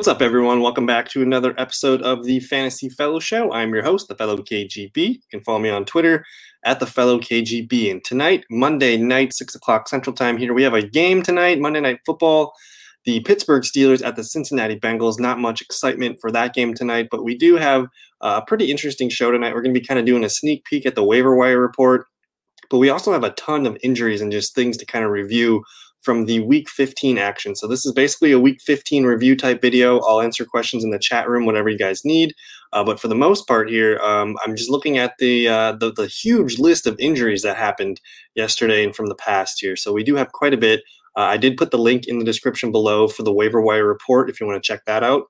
[0.00, 0.62] What's up, everyone?
[0.62, 3.52] Welcome back to another episode of the Fantasy Fellow Show.
[3.52, 4.96] I'm your host, the Fellow KGB.
[4.96, 6.24] You can follow me on Twitter
[6.64, 7.90] at the Fellow KGB.
[7.90, 11.80] And tonight, Monday night, six o'clock Central Time, here we have a game tonight, Monday
[11.80, 12.54] Night Football.
[13.04, 15.20] The Pittsburgh Steelers at the Cincinnati Bengals.
[15.20, 17.84] Not much excitement for that game tonight, but we do have
[18.22, 19.52] a pretty interesting show tonight.
[19.52, 22.06] We're going to be kind of doing a sneak peek at the waiver wire report,
[22.70, 25.62] but we also have a ton of injuries and just things to kind of review
[26.02, 27.54] from the week 15 action.
[27.54, 30.00] So this is basically a week 15 review type video.
[30.00, 32.34] I'll answer questions in the chat room, whatever you guys need.
[32.72, 35.92] Uh, but for the most part here, um, I'm just looking at the, uh, the,
[35.92, 38.00] the huge list of injuries that happened
[38.34, 39.76] yesterday and from the past here.
[39.76, 40.82] So we do have quite a bit.
[41.16, 44.30] Uh, I did put the link in the description below for the waiver wire report
[44.30, 45.24] if you want to check that out.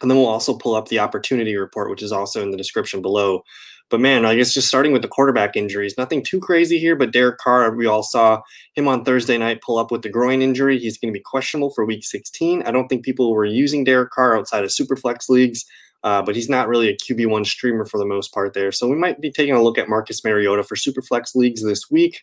[0.00, 3.02] And then we'll also pull up the opportunity report, which is also in the description
[3.02, 3.42] below.
[3.90, 6.94] But man, I guess just starting with the quarterback injuries, nothing too crazy here.
[6.94, 8.40] But Derek Carr, we all saw
[8.74, 10.78] him on Thursday night pull up with the groin injury.
[10.78, 12.62] He's going to be questionable for week 16.
[12.62, 15.64] I don't think people were using Derek Carr outside of Superflex leagues,
[16.04, 18.70] uh, but he's not really a QB1 streamer for the most part there.
[18.70, 22.22] So we might be taking a look at Marcus Mariota for Superflex leagues this week.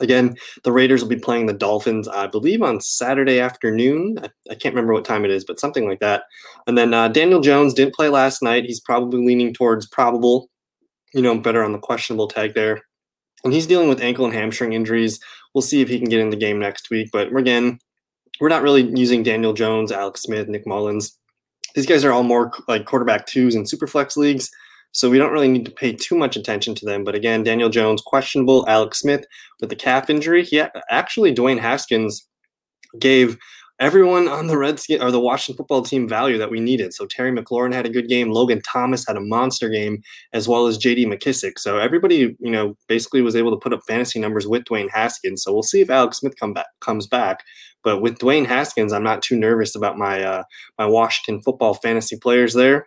[0.00, 4.18] Again, the Raiders will be playing the Dolphins, I believe, on Saturday afternoon.
[4.20, 6.24] I, I can't remember what time it is, but something like that.
[6.66, 8.64] And then uh, Daniel Jones didn't play last night.
[8.64, 10.48] He's probably leaning towards probable
[11.14, 12.82] you know, better on the questionable tag there.
[13.44, 15.20] And he's dealing with ankle and hamstring injuries.
[15.54, 17.10] We'll see if he can get in the game next week.
[17.12, 17.78] But again,
[18.40, 21.16] we're not really using Daniel Jones, Alex Smith, Nick Mullens.
[21.74, 24.50] These guys are all more like quarterback twos in superflex leagues.
[24.92, 27.04] So we don't really need to pay too much attention to them.
[27.04, 28.64] But again, Daniel Jones, questionable.
[28.68, 29.24] Alex Smith
[29.60, 30.44] with the calf injury.
[30.44, 32.26] He actually, Dwayne Haskins
[32.98, 33.36] gave
[33.80, 36.94] everyone on the Redskin or the Washington football team value that we needed.
[36.94, 40.66] So Terry McLaurin had a good game, Logan Thomas had a monster game, as well
[40.66, 41.58] as JD McKissic.
[41.58, 45.42] So everybody, you know, basically was able to put up fantasy numbers with Dwayne Haskins.
[45.42, 47.42] So we'll see if Alex Smith come back comes back.
[47.82, 50.42] But with Dwayne Haskins, I'm not too nervous about my uh,
[50.78, 52.86] my Washington football fantasy players there.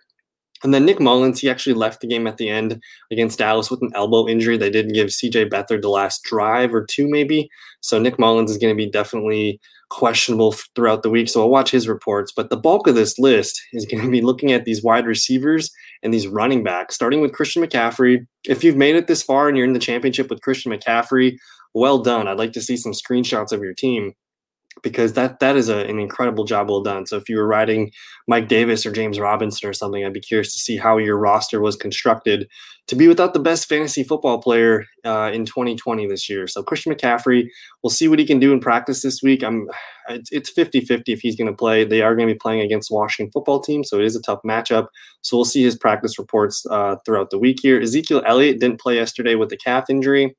[0.64, 2.82] And then Nick Mullens, he actually left the game at the end
[3.12, 4.58] against Dallas with an elbow injury.
[4.58, 7.50] They did give CJ Beathard the last drive or two, maybe.
[7.82, 9.60] So Nick Mullens is going to be definitely
[9.90, 11.30] questionable throughout the week.
[11.30, 12.32] So I'll watch his reports.
[12.36, 15.72] But the bulk of this list is going to be looking at these wide receivers
[16.04, 18.26] and these running backs, starting with Christian McCaffrey.
[18.46, 21.38] If you've made it this far and you're in the championship with Christian McCaffrey,
[21.74, 22.28] well done.
[22.28, 24.14] I'd like to see some screenshots of your team
[24.84, 27.06] because that that is a, an incredible job well done.
[27.06, 27.92] So if you were riding
[28.28, 31.62] Mike Davis or James Robinson or something, I'd be curious to see how your roster
[31.62, 32.48] was constructed
[32.88, 36.48] to be without the best fantasy football player uh, in 2020 this year.
[36.48, 37.48] So Christian McCaffrey,
[37.84, 39.44] we'll see what he can do in practice this week.
[39.44, 39.68] I'm
[40.10, 41.84] it's 50-50 if he's going to play.
[41.84, 44.40] They are going to be playing against Washington football team, so it is a tough
[44.46, 44.88] matchup.
[45.22, 47.82] So we'll see his practice reports uh, throughout the week here.
[47.82, 50.36] Ezekiel Elliott didn't play yesterday with the calf injury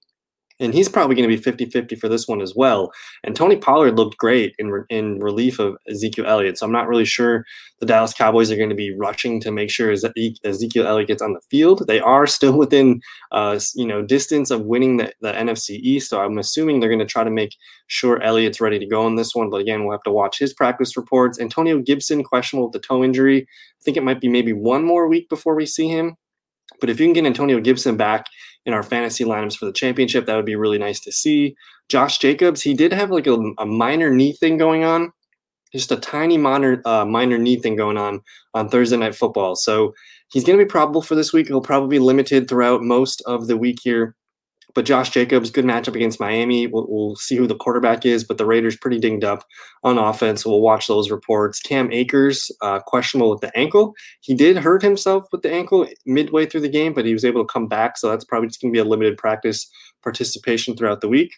[0.61, 2.91] and he's probably going to be 50-50 for this one as well.
[3.23, 6.59] And Tony Pollard looked great in re- in relief of Ezekiel Elliott.
[6.59, 7.45] So I'm not really sure
[7.81, 11.33] the Dallas Cowboys are going to be rushing to make sure Ezekiel Elliott gets on
[11.33, 11.87] the field.
[11.87, 16.11] They are still within uh, you know distance of winning the, the NFC East.
[16.11, 19.17] So I'm assuming they're going to try to make sure Elliott's ready to go in
[19.17, 19.51] this one.
[19.51, 21.41] But again, we'll have to watch his practice reports.
[21.41, 23.43] Antonio Gibson questionable with the toe injury.
[23.43, 26.17] I think it might be maybe one more week before we see him.
[26.81, 28.27] But if you can get Antonio Gibson back
[28.69, 30.27] in our fantasy lineups for the championship.
[30.27, 31.57] That would be really nice to see.
[31.89, 35.11] Josh Jacobs, he did have like a, a minor knee thing going on,
[35.73, 38.21] just a tiny minor uh, minor knee thing going on
[38.53, 39.57] on Thursday night football.
[39.57, 39.95] So
[40.31, 41.49] he's going to be probable for this week.
[41.49, 44.15] He'll probably be limited throughout most of the week here.
[44.79, 46.69] But Josh Jacobs, good matchup against Miami.
[46.69, 49.45] We'll, we'll, see who the quarterback is, but the Raiders pretty dinged up
[49.83, 50.47] on offense.
[50.47, 51.59] We'll watch those reports.
[51.59, 53.97] Cam Akers, uh, questionable with the ankle.
[54.21, 57.45] He did hurt himself with the ankle midway through the game, but he was able
[57.45, 57.99] to come back.
[57.99, 59.69] So that's probably just going to be a limited practice
[60.05, 61.33] participation throughout the week.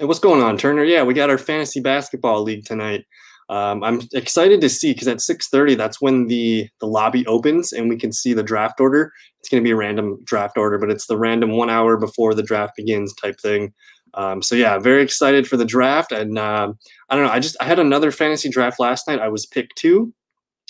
[0.00, 0.82] And what's going on, Turner?
[0.82, 3.04] Yeah, we got our fantasy basketball league tonight.
[3.48, 7.88] Um, I'm excited to see because at 6:30 that's when the the lobby opens and
[7.88, 9.12] we can see the draft order.
[9.40, 12.34] It's going to be a random draft order, but it's the random one hour before
[12.34, 13.74] the draft begins type thing.
[14.14, 16.12] Um, so yeah, very excited for the draft.
[16.12, 16.72] And uh,
[17.10, 19.20] I don't know, I just I had another fantasy draft last night.
[19.20, 20.14] I was pick two.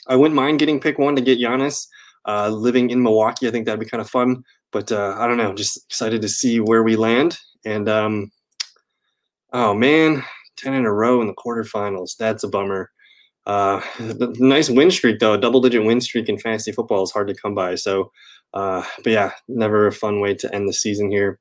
[0.06, 1.86] I wouldn't mind getting pick one to get Giannis.
[2.26, 4.42] Uh, living in Milwaukee, I think that'd be kind of fun.
[4.72, 7.38] But uh, I don't know, just excited to see where we land.
[7.64, 8.30] And um,
[9.52, 10.24] oh man,
[10.56, 12.16] 10 in a row in the quarterfinals.
[12.16, 12.90] That's a bummer.
[13.46, 13.80] Uh,
[14.38, 15.36] nice win streak, though.
[15.36, 17.74] Double digit win streak in fantasy football is hard to come by.
[17.74, 18.10] So,
[18.52, 21.38] uh, but yeah, never a fun way to end the season here.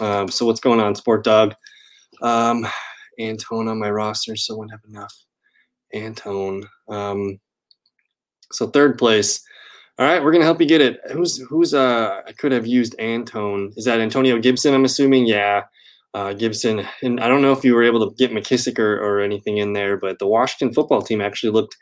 [0.00, 1.54] Um, so, what's going on, Sport Dog?
[2.22, 2.66] Um,
[3.18, 5.14] Antone on my roster, so wouldn't have enough.
[5.94, 6.68] Antone.
[6.88, 7.40] Um,
[8.52, 9.42] so, third place.
[9.98, 11.00] All right, we're gonna help you get it.
[11.10, 13.72] Who's who's uh I could have used Antone.
[13.76, 14.72] Is that Antonio Gibson?
[14.72, 15.26] I'm assuming.
[15.26, 15.62] Yeah
[16.14, 16.86] uh, Gibson.
[17.02, 19.72] And I don't know if you were able to get McKissic or, or anything in
[19.72, 21.76] there, but the Washington football team actually looked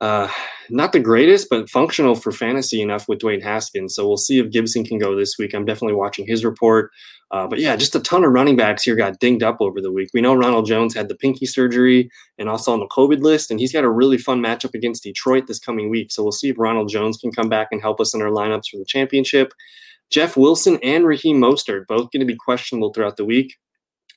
[0.00, 0.28] uh,
[0.68, 3.94] not the greatest, but functional for fantasy enough with Dwayne Haskins.
[3.94, 5.54] So we'll see if Gibson can go this week.
[5.54, 6.90] I'm definitely watching his report.
[7.30, 9.90] Uh, but yeah, just a ton of running backs here got dinged up over the
[9.90, 10.10] week.
[10.12, 13.58] We know Ronald Jones had the pinky surgery and also on the COVID list, and
[13.58, 16.12] he's got a really fun matchup against Detroit this coming week.
[16.12, 18.68] So we'll see if Ronald Jones can come back and help us in our lineups
[18.70, 19.52] for the championship.
[20.10, 23.54] Jeff Wilson and Raheem Mostert both going to be questionable throughout the week.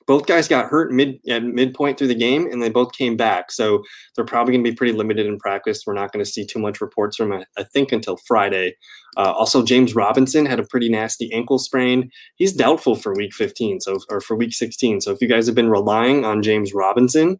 [0.06, 3.52] Both guys got hurt mid at midpoint through the game and they both came back
[3.52, 3.82] so
[4.14, 5.84] they're probably going to be pretty limited in practice.
[5.86, 8.74] We're not going to see too much reports from I, I think until friday.
[9.16, 12.10] Uh, also james robinson had a pretty nasty ankle sprain.
[12.36, 15.54] He's doubtful for week 15 so or for week 16 so if you guys have
[15.54, 17.38] been relying on james robinson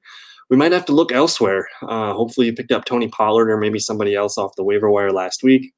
[0.48, 1.68] we might have to look elsewhere.
[1.82, 5.12] Uh, hopefully you picked up tony pollard or maybe somebody else off the waiver wire
[5.12, 5.72] last week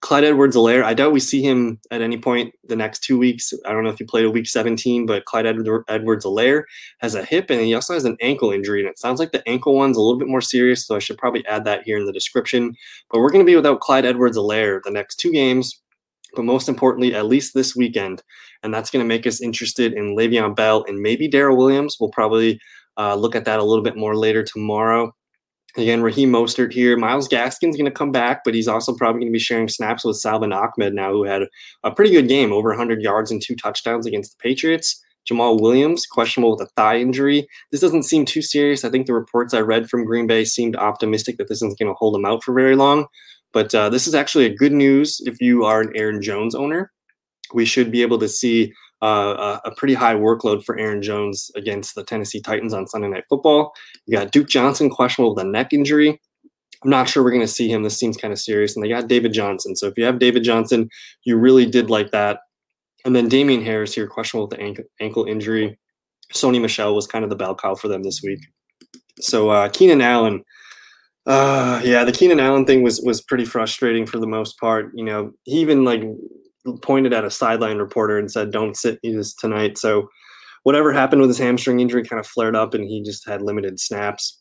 [0.00, 3.52] Clyde Edwards Helaire, I doubt we see him at any point the next two weeks.
[3.66, 6.62] I don't know if he played a week 17, but Clyde Edwards Helaire
[7.00, 8.80] has a hip and he also has an ankle injury.
[8.80, 11.18] And it sounds like the ankle one's a little bit more serious, so I should
[11.18, 12.74] probably add that here in the description.
[13.10, 15.78] But we're going to be without Clyde Edwards Helaire the next two games,
[16.34, 18.22] but most importantly, at least this weekend.
[18.62, 21.98] And that's going to make us interested in Le'Veon Bell and maybe Darrel Williams.
[22.00, 22.58] We'll probably
[22.96, 25.12] uh, look at that a little bit more later tomorrow.
[25.76, 26.96] Again, Raheem Mostert here.
[26.96, 30.04] Myles Gaskin's going to come back, but he's also probably going to be sharing snaps
[30.04, 31.42] with Salvon Ahmed now, who had
[31.84, 35.00] a pretty good game, over 100 yards and two touchdowns against the Patriots.
[35.30, 37.46] Jamaal Williams, questionable with a thigh injury.
[37.70, 38.84] This doesn't seem too serious.
[38.84, 41.88] I think the reports I read from Green Bay seemed optimistic that this isn't going
[41.90, 43.06] to hold him out for very long.
[43.52, 46.90] But uh, this is actually a good news if you are an Aaron Jones owner.
[47.52, 51.94] We should be able to see uh, a, pretty high workload for Aaron Jones against
[51.94, 53.72] the Tennessee Titans on Sunday Night Football.
[54.06, 56.20] You got Duke Johnson questionable with a neck injury.
[56.84, 57.82] I'm not sure we're going to see him.
[57.82, 58.74] This seems kind of serious.
[58.74, 59.76] And they got David Johnson.
[59.76, 60.88] So if you have David Johnson,
[61.24, 62.40] you really did like that.
[63.04, 65.78] And then Damien Harris here, questionable with the ankle, ankle injury.
[66.34, 68.40] Sony Michel was kind of the bell cow for them this week.
[69.20, 70.44] So uh, Keenan Allen,
[71.26, 74.90] uh, yeah, the Keenan Allen thing was was pretty frustrating for the most part.
[74.94, 76.02] You know, he even like
[76.82, 80.08] pointed at a sideline reporter and said, "Don't sit this tonight." So
[80.62, 83.80] whatever happened with his hamstring injury kind of flared up, and he just had limited
[83.80, 84.38] snaps.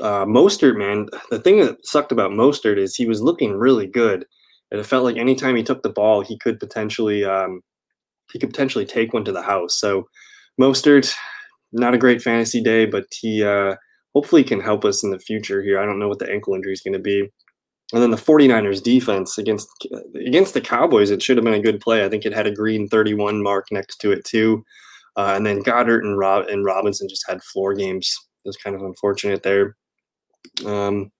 [0.00, 4.26] Uh, Mostert, man, the thing that sucked about Mostert is he was looking really good,
[4.70, 7.62] and it felt like anytime he took the ball, he could potentially um,
[8.32, 9.78] he could potentially take one to the house.
[9.78, 10.06] So
[10.60, 11.14] Mostert,
[11.72, 13.76] not a great fantasy day, but he uh,
[14.14, 15.78] hopefully can help us in the future here.
[15.78, 17.30] I don't know what the ankle injury is going to be.
[17.92, 19.68] And then the 49ers defense against
[20.14, 22.04] against the Cowboys, it should have been a good play.
[22.04, 24.64] I think it had a green 31 mark next to it too.
[25.16, 28.14] Uh, and then Goddard and Rob and Robinson just had floor games.
[28.44, 29.76] It was kind of unfortunate there.
[30.64, 31.10] Um,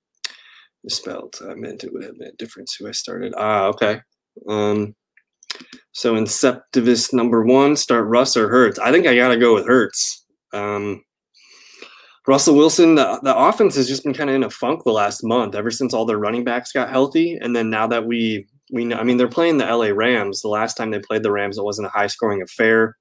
[0.88, 1.36] spelled.
[1.48, 3.34] I meant it would have made a difference who I started.
[3.36, 4.00] Ah, okay.
[4.48, 4.94] Um,
[5.92, 8.78] so Inceptivus number one, start Russ or Hurts.
[8.78, 10.24] I think I gotta go with Hurts.
[10.52, 11.02] Um,
[12.26, 15.22] Russell Wilson, the, the offense has just been kind of in a funk the last
[15.22, 17.38] month, ever since all their running backs got healthy.
[17.40, 20.42] And then now that we we know, I mean, they're playing the LA Rams.
[20.42, 22.96] The last time they played the Rams, it wasn't a high scoring affair.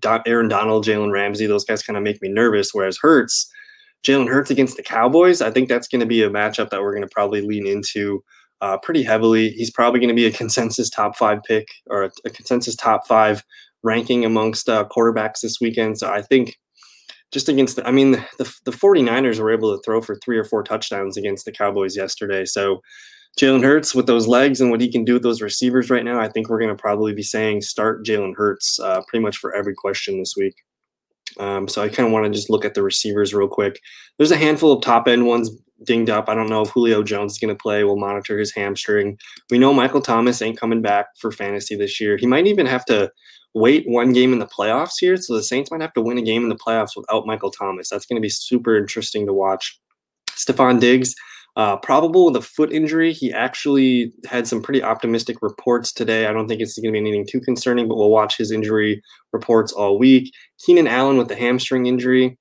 [0.00, 2.70] Don, Aaron Donald, Jalen Ramsey, those guys kind of make me nervous.
[2.72, 3.50] Whereas Hurts,
[4.02, 6.94] Jalen Hurts against the Cowboys, I think that's going to be a matchup that we're
[6.94, 8.22] going to probably lean into
[8.60, 9.50] uh, pretty heavily.
[9.50, 13.06] He's probably going to be a consensus top five pick or a, a consensus top
[13.06, 13.44] five
[13.82, 15.98] ranking amongst uh, quarterbacks this weekend.
[15.98, 16.58] So I think
[17.32, 20.44] just against the, I mean, the, the 49ers were able to throw for three or
[20.44, 22.44] four touchdowns against the Cowboys yesterday.
[22.44, 22.80] So
[23.38, 26.20] Jalen Hurts with those legs and what he can do with those receivers right now,
[26.20, 29.54] I think we're going to probably be saying start Jalen Hurts uh, pretty much for
[29.54, 30.54] every question this week.
[31.38, 33.80] Um, so I kind of want to just look at the receivers real quick.
[34.16, 35.50] There's a handful of top end ones
[35.84, 36.28] dinged up.
[36.28, 37.84] I don't know if Julio Jones is going to play.
[37.84, 39.18] We'll monitor his hamstring.
[39.50, 42.16] We know Michael Thomas ain't coming back for fantasy this year.
[42.16, 43.10] He might even have to
[43.54, 45.16] wait one game in the playoffs here.
[45.16, 47.88] So the Saints might have to win a game in the playoffs without Michael Thomas.
[47.88, 49.78] That's going to be super interesting to watch.
[50.30, 51.14] Stefon Diggs,
[51.56, 53.12] uh, probable with a foot injury.
[53.12, 56.26] He actually had some pretty optimistic reports today.
[56.26, 59.02] I don't think it's going to be anything too concerning, but we'll watch his injury
[59.32, 60.32] reports all week.
[60.64, 62.38] Keenan Allen with the hamstring injury.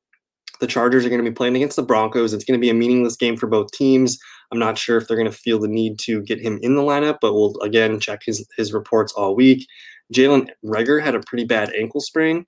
[0.60, 2.34] The Chargers are going to be playing against the Broncos.
[2.34, 4.18] It's going to be a meaningless game for both teams.
[4.52, 6.82] I'm not sure if they're going to feel the need to get him in the
[6.82, 9.68] lineup, but we'll again check his his reports all week.
[10.14, 12.46] Jalen Reagor had a pretty bad ankle sprain.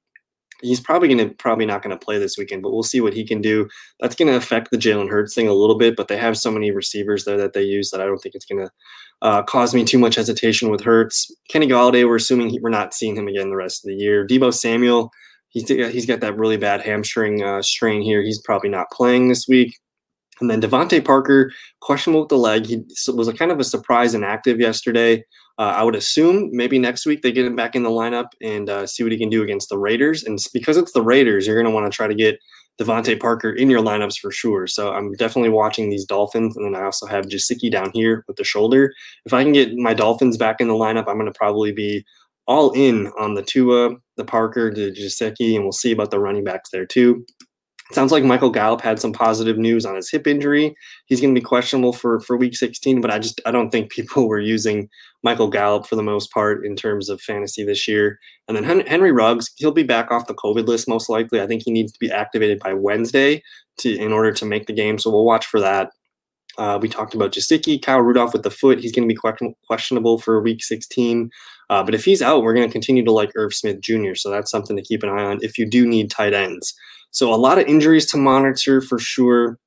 [0.61, 3.13] He's probably going to probably not going to play this weekend, but we'll see what
[3.13, 3.67] he can do.
[4.01, 6.51] That's going to affect the Jalen Hurts thing a little bit, but they have so
[6.51, 8.71] many receivers there that they use that I don't think it's going to
[9.21, 11.33] uh, cause me too much hesitation with Hurts.
[11.49, 14.27] Kenny Golladay, we're assuming he, we're not seeing him again the rest of the year.
[14.27, 15.11] Deebo Samuel,
[15.49, 18.21] he's he's got that really bad hamstring uh, strain here.
[18.21, 19.77] He's probably not playing this week.
[20.41, 21.51] And then DeVante Parker,
[21.81, 22.65] questionable with the leg.
[22.65, 22.81] He
[23.13, 25.23] was a kind of a surprise inactive yesterday.
[25.57, 28.69] Uh, I would assume maybe next week they get him back in the lineup and
[28.69, 30.23] uh, see what he can do against the Raiders.
[30.23, 32.39] And because it's the Raiders, you're going to want to try to get
[32.79, 34.67] DeVante Parker in your lineups for sure.
[34.67, 36.55] So I'm definitely watching these Dolphins.
[36.55, 38.93] And then I also have Gesicki down here with the shoulder.
[39.25, 42.05] If I can get my Dolphins back in the lineup, I'm going to probably be
[42.49, 46.43] all in on the Tua, the Parker, the Gesicki, and we'll see about the running
[46.43, 47.23] backs there too.
[47.89, 50.75] It sounds like Michael Gallup had some positive news on his hip injury.
[51.05, 53.91] He's going to be questionable for for week 16, but I just I don't think
[53.91, 54.89] people were using
[55.23, 58.19] Michael Gallup for the most part in terms of fantasy this year.
[58.47, 61.41] And then Henry Ruggs, he'll be back off the COVID list most likely.
[61.41, 63.43] I think he needs to be activated by Wednesday
[63.79, 64.97] to in order to make the game.
[64.97, 65.91] So we'll watch for that.
[66.57, 68.79] Uh, we talked about Gesicki, Kyle Rudolph with the foot.
[68.79, 71.29] He's going to be questionable for week 16.
[71.69, 74.15] Uh, but if he's out, we're going to continue to like Irv Smith Jr.
[74.15, 76.73] So that's something to keep an eye on if you do need tight ends.
[77.11, 79.57] So a lot of injuries to monitor for sure.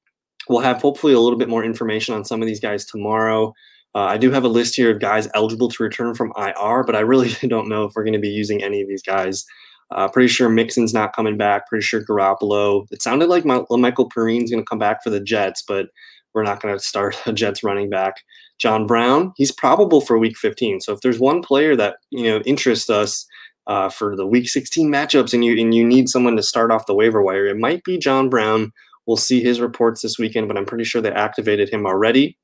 [0.49, 3.53] We'll have hopefully a little bit more information on some of these guys tomorrow.
[3.95, 6.97] Uh, I do have a list here of guys eligible to return from IR, but
[6.97, 9.45] I really don't know if we're going to be using any of these guys.
[9.91, 11.69] Uh, pretty sure Mixon's not coming back.
[11.69, 12.87] Pretty sure Garoppolo.
[12.91, 15.87] It sounded like Michael Perrine's going to come back for the Jets, but
[16.33, 18.15] we're not going to start a Jets running back.
[18.63, 20.81] John Brown, he's probable for Week 15.
[20.83, 23.27] So if there's one player that you know interests us,
[23.67, 26.87] uh, for the Week 16 matchups, and you and you need someone to start off
[26.87, 28.73] the waiver wire, it might be John Brown.
[29.07, 32.39] We'll see his reports this weekend, but I'm pretty sure they activated him already,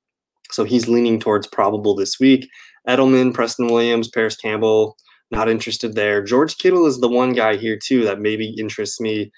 [0.50, 2.48] so he's leaning towards probable this week.
[2.88, 4.96] Edelman, Preston Williams, Parris Campbell,
[5.30, 6.22] not interested there.
[6.22, 9.30] George Kittle is the one guy here too that maybe interests me.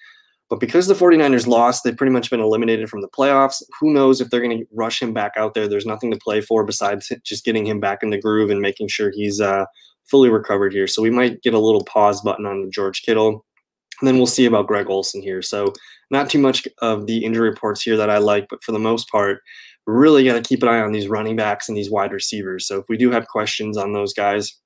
[0.50, 3.62] But because the 49ers lost, they've pretty much been eliminated from the playoffs.
[3.80, 5.68] Who knows if they're going to rush him back out there?
[5.68, 8.88] There's nothing to play for besides just getting him back in the groove and making
[8.88, 9.64] sure he's uh,
[10.10, 10.88] fully recovered here.
[10.88, 13.46] So we might get a little pause button on George Kittle.
[14.00, 15.40] And then we'll see about Greg Olsen here.
[15.40, 15.72] So
[16.10, 19.08] not too much of the injury reports here that I like, but for the most
[19.08, 19.40] part,
[19.86, 22.66] really got to keep an eye on these running backs and these wide receivers.
[22.66, 24.58] So if we do have questions on those guys,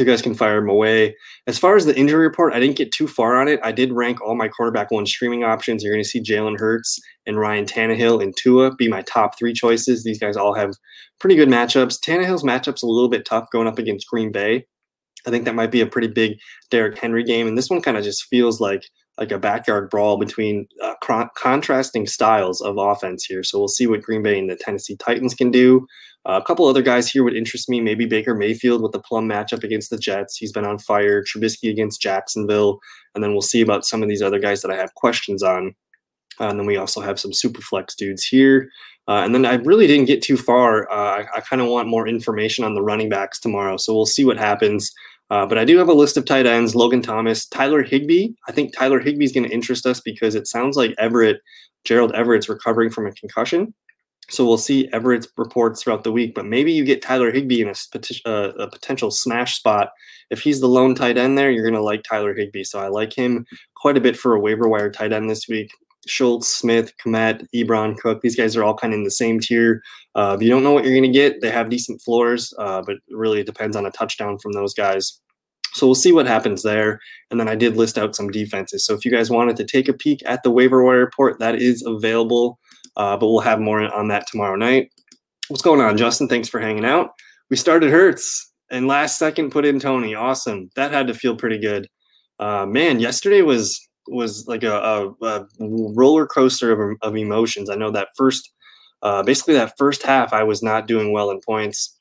[0.00, 1.14] you guys can fire them away.
[1.46, 3.60] As far as the injury report, I didn't get too far on it.
[3.62, 5.82] I did rank all my quarterback one streaming options.
[5.82, 9.52] You're going to see Jalen Hurts and Ryan Tannehill and Tua be my top three
[9.52, 10.02] choices.
[10.02, 10.74] These guys all have
[11.18, 12.00] pretty good matchups.
[12.00, 14.66] Tannehill's matchup's a little bit tough going up against Green Bay.
[15.26, 16.38] I think that might be a pretty big
[16.70, 18.88] Derrick Henry game, and this one kind of just feels like
[19.20, 20.94] like a backyard brawl between uh,
[21.36, 23.42] contrasting styles of offense here.
[23.42, 25.86] So we'll see what Green Bay and the Tennessee Titans can do.
[26.26, 27.80] Uh, a couple other guys here would interest me.
[27.80, 30.36] Maybe Baker Mayfield with the plum matchup against the Jets.
[30.36, 31.22] He's been on fire.
[31.22, 32.80] Trubisky against Jacksonville,
[33.14, 35.74] and then we'll see about some of these other guys that I have questions on.
[36.40, 38.70] Uh, and then we also have some super flex dudes here.
[39.08, 40.90] Uh, and then I really didn't get too far.
[40.90, 43.76] Uh, I, I kind of want more information on the running backs tomorrow.
[43.76, 44.92] So we'll see what happens.
[45.30, 48.30] Uh, but I do have a list of tight ends Logan Thomas, Tyler Higbee.
[48.48, 51.40] I think Tyler Higbee is going to interest us because it sounds like Everett,
[51.84, 53.72] Gerald Everett's recovering from a concussion.
[54.28, 56.34] So we'll see Everett's reports throughout the week.
[56.34, 59.90] But maybe you get Tyler Higbee in a, uh, a potential smash spot.
[60.30, 62.64] If he's the lone tight end there, you're going to like Tyler Higbee.
[62.64, 63.44] So I like him
[63.74, 65.70] quite a bit for a waiver wire tight end this week.
[66.06, 68.20] Schultz, Smith, Kmet, Ebron, Cook.
[68.22, 69.82] These guys are all kind of in the same tier.
[70.14, 72.82] Uh, if you don't know what you're going to get, they have decent floors, uh,
[72.82, 75.20] but really it depends on a touchdown from those guys.
[75.72, 76.98] So we'll see what happens there.
[77.30, 78.84] And then I did list out some defenses.
[78.84, 81.56] So if you guys wanted to take a peek at the waiver wire report, that
[81.56, 82.58] is available.
[82.96, 84.90] Uh, but we'll have more on that tomorrow night.
[85.48, 86.28] What's going on, Justin?
[86.28, 87.10] Thanks for hanging out.
[87.50, 90.14] We started Hurts and last second put in Tony.
[90.14, 90.70] Awesome.
[90.76, 91.88] That had to feel pretty good.
[92.38, 93.80] Uh, man, yesterday was
[94.10, 97.70] was like a, a, a roller coaster of, of, emotions.
[97.70, 98.52] I know that first,
[99.02, 101.96] uh, basically that first half, I was not doing well in points,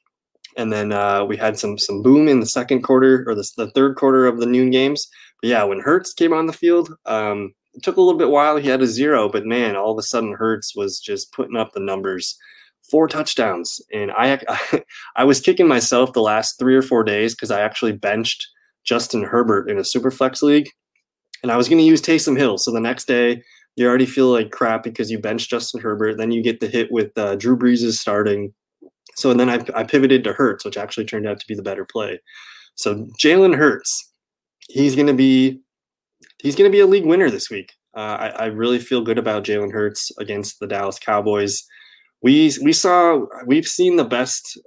[0.57, 3.71] and then uh, we had some some boom in the second quarter or the, the
[3.71, 5.07] third quarter of the noon games.
[5.41, 8.57] But yeah, when Hurts came on the field, um, it took a little bit while.
[8.57, 11.73] He had a zero, but man, all of a sudden Hurts was just putting up
[11.73, 12.37] the numbers.
[12.89, 14.41] Four touchdowns, and I
[15.15, 18.47] I was kicking myself the last three or four days because I actually benched
[18.83, 20.69] Justin Herbert in a super flex league
[21.43, 22.57] and I was going to use Taysom Hill.
[22.57, 23.41] So the next day,
[23.75, 26.17] you already feel like crap because you bench Justin Herbert.
[26.17, 28.53] Then you get the hit with uh, Drew Brees is starting.
[29.15, 31.85] So then I, I pivoted to Hurts, which actually turned out to be the better
[31.85, 32.19] play.
[32.75, 34.11] So Jalen Hurts,
[34.69, 35.61] he's going to be
[36.39, 37.73] he's going to be a league winner this week.
[37.95, 41.63] Uh, I, I, really feel good about Jalen Hurts against the Dallas Cowboys.
[42.21, 44.57] We we saw we've seen the best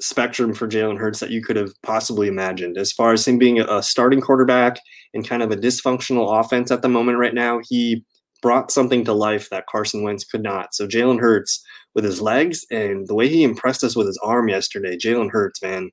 [0.00, 2.76] spectrum for Jalen Hurts that you could have possibly imagined.
[2.76, 4.78] As far as him being a starting quarterback
[5.14, 8.04] in kind of a dysfunctional offense at the moment right now, he
[8.42, 10.74] brought something to life that Carson Wentz could not.
[10.74, 14.48] So Jalen Hurts with his legs and the way he impressed us with his arm
[14.48, 15.90] yesterday, Jalen Hurts, man,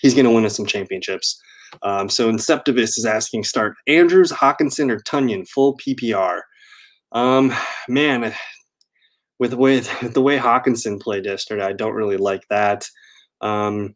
[0.00, 1.40] he's going to win us some championships.
[1.82, 6.40] Um, so Inceptivus is asking start Andrews, Hockenson, or Tonyan full PPR.
[7.12, 7.54] Um,
[7.88, 8.34] man,
[9.38, 12.86] with way the way Hockenson played yesterday, I don't really like that.
[13.40, 13.94] Um,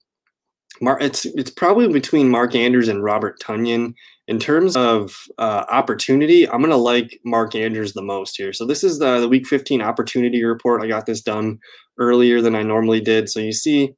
[0.80, 3.94] Mark, it's it's probably between Mark Andrews and Robert Tonyan.
[4.26, 8.52] in terms of uh, opportunity, I'm to like Mark Andrews the most here.
[8.52, 10.82] So this is the, the week 15 opportunity report.
[10.82, 11.58] I got this done
[11.98, 13.28] earlier than I normally did.
[13.28, 13.94] So you see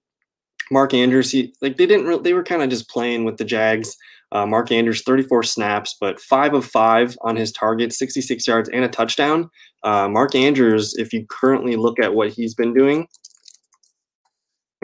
[0.71, 3.45] Mark Andrews, he, like they didn't, re- they were kind of just playing with the
[3.45, 3.97] Jags.
[4.33, 8.85] Uh, Mark Andrews, 34 snaps, but five of five on his target, 66 yards and
[8.85, 9.49] a touchdown.
[9.85, 13.07] Uh, Mark Andrews, if you currently look at what he's been doing,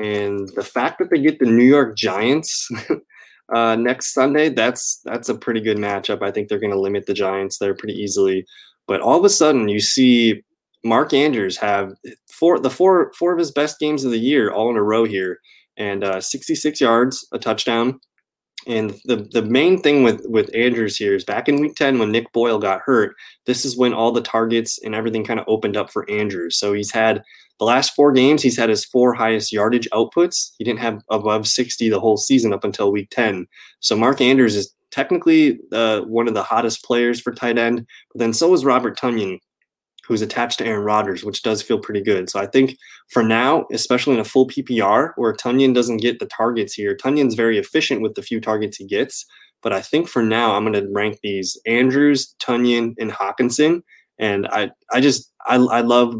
[0.03, 2.69] and the fact that they get the New York Giants
[3.55, 6.23] uh, next Sunday, that's that's a pretty good matchup.
[6.23, 8.45] I think they're going to limit the Giants there pretty easily.
[8.89, 10.43] But all of a sudden, you see
[10.85, 11.93] Mark Andrews have
[12.33, 15.05] four the four four of his best games of the year all in a row
[15.05, 15.39] here,
[15.77, 18.01] and uh, 66 yards, a touchdown.
[18.67, 22.13] And the the main thing with with Andrews here is back in week 10 when
[22.13, 23.17] Nick Boyle got hurt,
[23.47, 26.57] this is when all the targets and everything kind of opened up for Andrews.
[26.57, 27.23] So he's had
[27.59, 30.53] the last four games, he's had his four highest yardage outputs.
[30.59, 33.47] He didn't have above 60 the whole season up until week 10.
[33.81, 38.19] So Mark Andrews is technically uh, one of the hottest players for tight end, but
[38.19, 39.39] then so is Robert Tonyan,
[40.07, 42.29] who's attached to Aaron Rodgers, which does feel pretty good.
[42.29, 42.77] So I think
[43.09, 47.35] for now, especially in a full PPR where Tonyan doesn't get the targets here, Tonyan's
[47.35, 49.25] very efficient with the few targets he gets.
[49.63, 53.83] But I think for now, I'm going to rank these Andrews, Tonyan, and Hockenson.
[54.19, 56.15] And I, I just, I, I love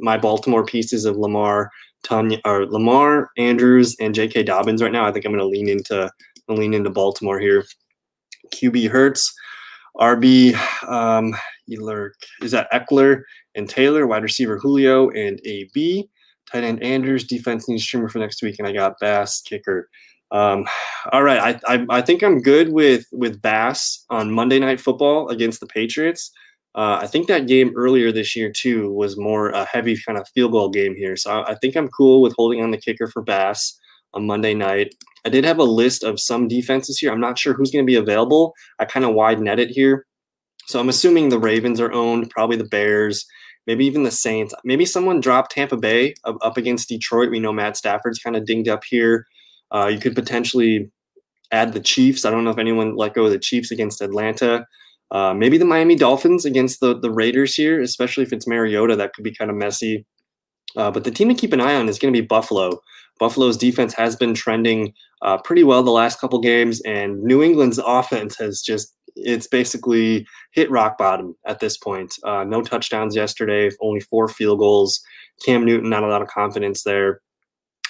[0.00, 1.70] my Baltimore pieces of Lamar,
[2.02, 4.44] Tanya, or Lamar, Andrews, and J.K.
[4.44, 5.06] Dobbins right now.
[5.06, 6.10] I think I'm going to lean into
[6.48, 7.64] lean into Baltimore here.
[8.54, 9.34] QB Hurts,
[9.98, 10.54] RB
[10.88, 11.34] um,
[11.68, 13.22] is that Ekeler
[13.54, 16.08] and Taylor, wide receiver Julio and AB,
[16.50, 19.88] tight end Andrews, defense needs streamer for next week, and I got Bass kicker.
[20.30, 20.66] Um,
[21.12, 25.28] all right, I, I I think I'm good with with Bass on Monday Night Football
[25.28, 26.32] against the Patriots.
[26.74, 30.28] Uh, I think that game earlier this year too was more a heavy kind of
[30.34, 31.16] field goal game here.
[31.16, 33.78] So I, I think I'm cool with holding on the kicker for Bass
[34.12, 34.94] on Monday night.
[35.24, 37.10] I did have a list of some defenses here.
[37.10, 38.54] I'm not sure who's going to be available.
[38.78, 40.06] I kind of wide net it here.
[40.66, 43.26] So I'm assuming the Ravens are owned, probably the Bears,
[43.66, 44.54] maybe even the Saints.
[44.64, 47.30] Maybe someone dropped Tampa Bay up, against Detroit.
[47.30, 49.26] We know Matt Stafford's kind of dinged up here.
[49.74, 50.90] Uh, you could potentially
[51.52, 52.24] add the Chiefs.
[52.24, 54.66] I don't know if anyone let go of the Chiefs against Atlanta.
[55.10, 59.12] Uh, maybe the Miami Dolphins against the the Raiders here, especially if it's Mariota, that
[59.14, 60.04] could be kind of messy.
[60.76, 62.80] Uh, but the team to keep an eye on is going to be Buffalo.
[63.18, 67.78] Buffalo's defense has been trending uh, pretty well the last couple games, and New England's
[67.86, 72.14] offense has just it's basically hit rock bottom at this point.
[72.24, 75.00] Uh, no touchdowns yesterday, only four field goals.
[75.44, 77.20] Cam Newton, not a lot of confidence there.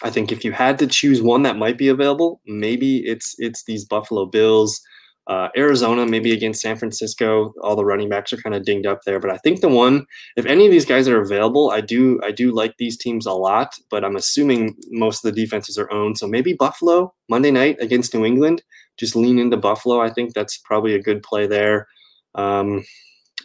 [0.02, 3.64] I think if you had to choose one that might be available, maybe it's it's
[3.64, 4.80] these Buffalo Bills.
[5.26, 9.00] Uh, Arizona, maybe against San Francisco, all the running backs are kind of dinged up
[9.04, 9.18] there.
[9.18, 12.30] But I think the one, if any of these guys are available, I do I
[12.30, 13.74] do like these teams a lot.
[13.90, 18.14] But I'm assuming most of the defenses are owned, so maybe Buffalo Monday night against
[18.14, 18.62] New England.
[18.98, 20.00] Just lean into Buffalo.
[20.00, 21.88] I think that's probably a good play there.
[22.36, 22.84] Um,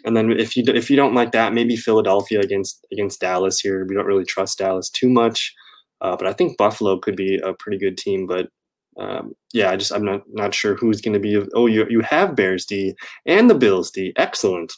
[0.05, 3.85] and then if you if you don't like that, maybe Philadelphia against against Dallas here.
[3.87, 5.53] We don't really trust Dallas too much,
[6.01, 8.27] uh, but I think Buffalo could be a pretty good team.
[8.27, 8.49] But
[8.97, 11.41] um, yeah, I just I'm not not sure who's going to be.
[11.53, 14.13] Oh, you you have Bears D and the Bills D.
[14.17, 14.73] Excellent.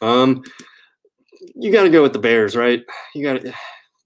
[0.00, 0.42] Um,
[1.54, 2.82] you got to go with the Bears, right?
[3.14, 3.52] You got to.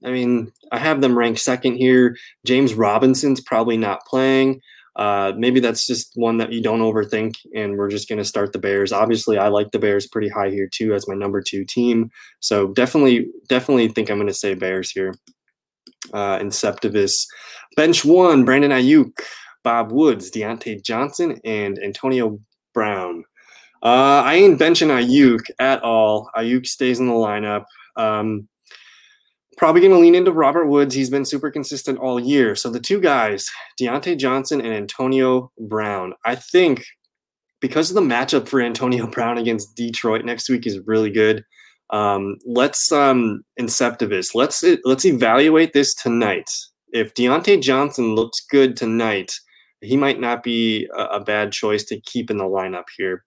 [0.04, 2.16] I mean, I have them ranked second here.
[2.44, 4.60] James Robinson's probably not playing.
[4.96, 8.52] Uh, maybe that's just one that you don't overthink, and we're just going to start
[8.52, 8.92] the Bears.
[8.92, 12.10] Obviously, I like the Bears pretty high here too as my number two team.
[12.40, 15.14] So definitely, definitely think I'm going to say Bears here.
[16.12, 17.26] Uh, Inceptivus
[17.76, 19.12] Bench one, Brandon Aiyuk,
[19.62, 22.38] Bob Woods, Diontae Johnson, and Antonio
[22.74, 23.24] Brown.
[23.82, 26.30] Uh, I ain't benching Aiyuk at all.
[26.36, 27.64] Aiyuk stays in the lineup.
[27.96, 28.48] Um,
[29.56, 30.94] probably going to lean into Robert Woods.
[30.94, 32.54] He's been super consistent all year.
[32.54, 33.48] So the two guys,
[33.80, 36.84] Diontae Johnson and Antonio Brown, I think
[37.60, 41.44] because of the matchup for Antonio Brown against Detroit next week is really good.
[41.92, 44.34] Um, let's um, Inceptivus.
[44.34, 46.48] Let's let's evaluate this tonight
[46.92, 49.32] if Diontae Johnson looks good tonight,
[49.80, 53.24] he might not be a, a bad choice to keep in the lineup here.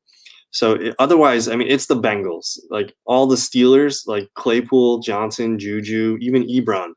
[0.52, 2.58] So otherwise, I mean, it's the Bengals.
[2.70, 6.92] Like all the Steelers, like Claypool, Johnson, Juju, even Ebron,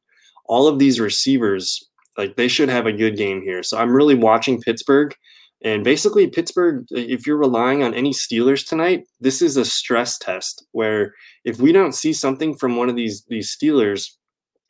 [0.45, 1.83] all of these receivers,
[2.17, 3.65] like they should have a good game here.
[3.65, 5.13] So I'm really watching Pittsburgh.
[5.63, 10.65] And basically, Pittsburgh, if you're relying on any Steelers tonight, this is a stress test
[10.73, 14.11] where if we don't see something from one of these these Steelers,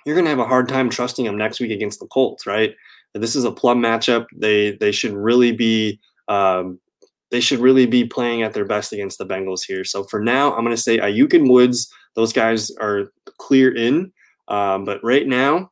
[0.06, 2.74] you're going to have a hard time trusting them next week against the Colts, right?
[3.14, 4.26] This is a plum matchup.
[4.34, 6.80] They they should really be um,
[7.30, 9.84] they should really be playing at their best against the Bengals here.
[9.84, 11.92] So for now, I'm going to say Aiyuk and Woods.
[12.14, 14.12] Those guys are clear in.
[14.48, 15.70] Um, but right now,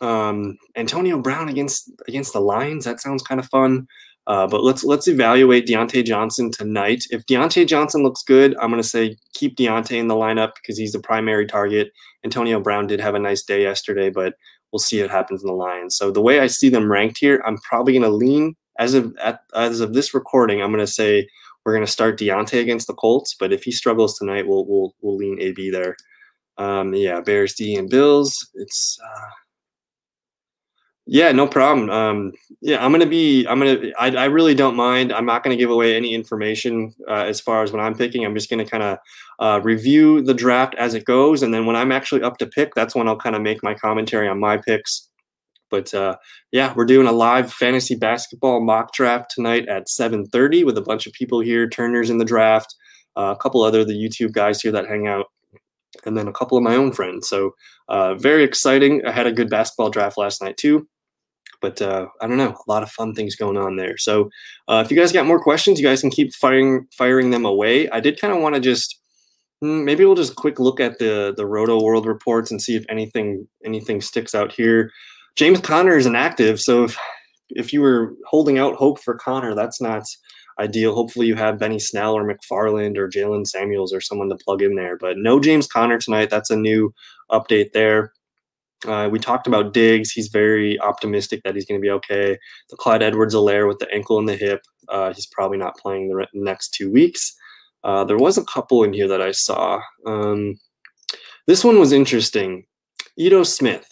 [0.00, 2.84] um, Antonio Brown against against the Lions.
[2.84, 3.86] That sounds kind of fun.
[4.28, 7.04] Uh, but let's let's evaluate Diontae Johnson tonight.
[7.10, 10.76] If Diontae Johnson looks good, I'm going to say keep Diontae in the lineup because
[10.76, 11.90] he's the primary target.
[12.24, 14.34] Antonio Brown did have a nice day yesterday, but
[14.70, 15.96] we'll see what happens in the Lions.
[15.96, 19.16] So the way I see them ranked here, I'm probably going to lean as of
[19.16, 20.60] at, as of this recording.
[20.60, 21.26] I'm going to say
[21.64, 24.94] we're going to start Diontae against the Colts, but if he struggles tonight, we'll we'll
[25.00, 25.96] we'll lean AB there.
[26.58, 28.46] Um, yeah, Bears, D, and Bills.
[28.54, 29.30] It's uh,
[31.10, 31.88] yeah, no problem.
[31.88, 33.46] Um, yeah, I'm gonna be.
[33.46, 33.92] I'm gonna.
[33.98, 35.10] I, I really don't mind.
[35.10, 38.26] I'm not gonna give away any information uh, as far as what I'm picking.
[38.26, 38.98] I'm just gonna kind of
[39.38, 42.74] uh, review the draft as it goes, and then when I'm actually up to pick,
[42.74, 45.08] that's when I'll kind of make my commentary on my picks.
[45.70, 46.16] But uh,
[46.52, 51.06] yeah, we're doing a live fantasy basketball mock draft tonight at 7:30 with a bunch
[51.06, 51.66] of people here.
[51.70, 52.76] Turner's in the draft,
[53.16, 55.24] uh, a couple other the YouTube guys here that hang out,
[56.04, 57.30] and then a couple of my own friends.
[57.30, 57.54] So
[57.88, 59.00] uh, very exciting.
[59.06, 60.86] I had a good basketball draft last night too
[61.60, 63.96] but uh, I don't know, a lot of fun things going on there.
[63.96, 64.30] So
[64.68, 67.88] uh, if you guys got more questions, you guys can keep firing firing them away.
[67.90, 69.00] I did kind of want to just
[69.60, 73.46] hmm, maybe we'll just quick look at the the Rotoworld reports and see if anything
[73.64, 74.90] anything sticks out here.
[75.36, 76.98] James Conner is inactive, so if
[77.50, 80.04] if you were holding out hope for Conner, that's not
[80.58, 80.94] ideal.
[80.94, 84.74] Hopefully, you have Benny Snell or McFarland or Jaylen Samuels or someone to plug in
[84.74, 84.96] there.
[84.96, 86.30] But no James Conner tonight.
[86.30, 86.92] That's a new
[87.30, 88.12] update there.
[88.86, 90.12] Uh, we talked about Diggs.
[90.12, 92.38] He's very optimistic that he's going to be okay.
[92.70, 94.60] The Clyde Edwards-Helaire with the ankle and the hip.
[94.88, 97.34] Uh, he's probably not playing the re- next two weeks.
[97.84, 99.80] Uh, there was a couple in here that I saw.
[100.06, 100.54] Um,
[101.46, 102.66] this one was interesting.
[103.16, 103.88] Ito Smith.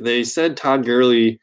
[0.00, 1.38] They said Todd Gurley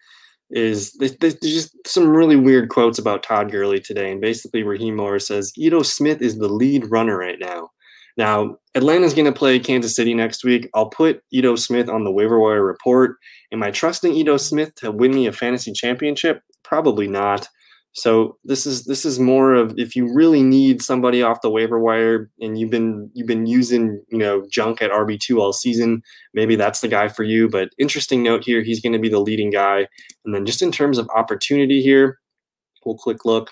[0.49, 5.27] is there's just some really weird quotes about Todd Gurley today, and basically Raheem Morris
[5.27, 7.69] says Ito Smith is the lead runner right now.
[8.17, 10.69] Now, Atlanta's going to play Kansas City next week.
[10.73, 13.17] I'll put Ito Smith on the waiver wire report.
[13.51, 16.41] Am I trusting Ito Smith to win me a fantasy championship?
[16.63, 17.47] Probably not.
[17.93, 21.77] So this is this is more of if you really need somebody off the waiver
[21.77, 26.01] wire and you've been you've been using you know junk at RB two all season,
[26.33, 27.49] maybe that's the guy for you.
[27.49, 29.87] But interesting note here, he's going to be the leading guy.
[30.23, 32.19] And then just in terms of opportunity here,
[32.85, 33.51] we'll click look.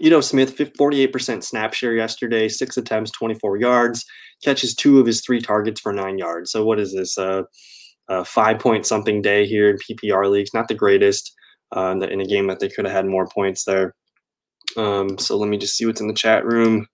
[0.00, 4.04] Ito Smith, 48% snap share yesterday, six attempts, 24 yards,
[4.42, 6.50] catches two of his three targets for nine yards.
[6.50, 7.16] So, what is this?
[7.16, 7.42] Uh,
[8.08, 10.52] a five point something day here in PPR leagues.
[10.52, 11.32] Not the greatest
[11.74, 13.94] uh, in a game that they could have had more points there.
[14.76, 16.86] Um, so, let me just see what's in the chat room.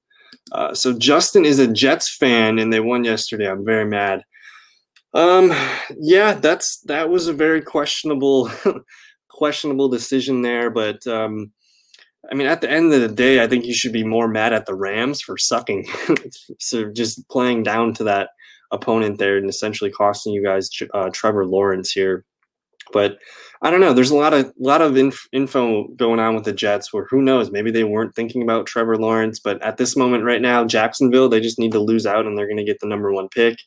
[0.52, 3.50] Uh, so, Justin is a Jets fan and they won yesterday.
[3.50, 4.22] I'm very mad.
[5.14, 5.52] Um,
[5.98, 8.50] yeah, that's that was a very questionable,
[9.30, 11.50] questionable decision there, but um,
[12.30, 14.52] I mean, at the end of the day, I think you should be more mad
[14.52, 15.87] at the Rams for sucking.
[16.59, 18.30] so just playing down to that
[18.70, 22.24] opponent there and essentially costing you guys uh, Trevor Lawrence here.
[22.92, 23.18] But
[23.62, 23.92] I don't know.
[23.92, 27.22] There's a lot of lot of inf- info going on with the Jets where who
[27.22, 27.50] knows?
[27.50, 31.40] Maybe they weren't thinking about Trevor Lawrence, but at this moment right now, Jacksonville they
[31.40, 33.59] just need to lose out and they're going to get the number one pick.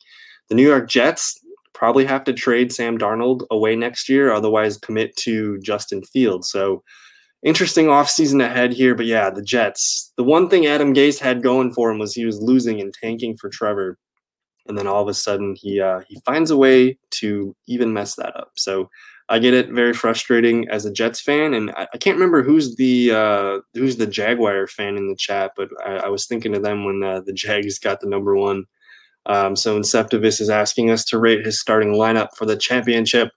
[0.48, 1.40] The New York Jets
[1.72, 6.50] probably have to trade Sam Darnold away next year, otherwise commit to Justin Fields.
[6.50, 6.82] So
[7.44, 8.94] interesting offseason ahead here.
[8.94, 10.12] But yeah, the Jets.
[10.16, 13.36] The one thing Adam Gase had going for him was he was losing and tanking
[13.36, 13.98] for Trevor.
[14.66, 18.16] And then all of a sudden he uh, he finds a way to even mess
[18.16, 18.52] that up.
[18.56, 18.88] So
[19.28, 22.76] I get it, very frustrating as a Jets fan, and I, I can't remember who's
[22.76, 26.62] the uh, who's the Jaguar fan in the chat, but I, I was thinking of
[26.62, 28.64] them when uh, the Jags got the number one.
[29.26, 33.30] Um, so Inceptivus is asking us to rate his starting lineup for the championship.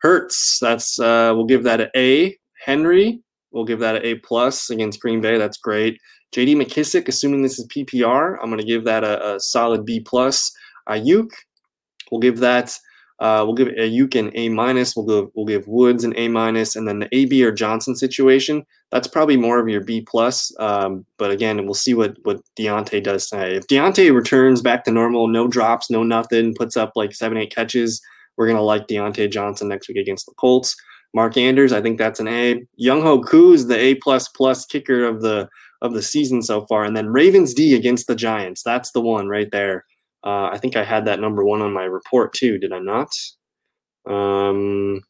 [0.00, 2.38] Hurts, that's uh, we'll give that an A.
[2.64, 3.20] Henry,
[3.56, 5.38] We'll give that an A plus against Green Bay.
[5.38, 5.98] That's great.
[6.32, 6.56] J.D.
[6.56, 10.52] McKissic, assuming this is PPR, I'm going to give that a, a solid B plus.
[10.90, 11.30] Aiyuk,
[12.12, 12.76] we'll give that.
[13.18, 14.94] Uh, we'll give Aiyuk an A minus.
[14.94, 18.62] We'll give we'll give Woods an A minus, and then the AB or Johnson situation.
[18.90, 20.54] That's probably more of your B plus.
[20.60, 23.52] Um, but again, we'll see what what Diontae does tonight.
[23.52, 27.54] If Diontae returns back to normal, no drops, no nothing, puts up like seven eight
[27.54, 28.02] catches,
[28.36, 30.76] we're gonna like Diontae Johnson next week against the Colts.
[31.14, 32.66] Mark Andrews, I think that's an A.
[32.80, 35.48] Younghoe Koo is the A plus plus kicker of the
[35.82, 38.62] of the season so far, and then Ravens D against the Giants.
[38.62, 39.84] That's the one right there.
[40.24, 42.58] Uh, I think I had that number one on my report too.
[42.58, 43.08] Did I not?
[44.06, 45.00] Um,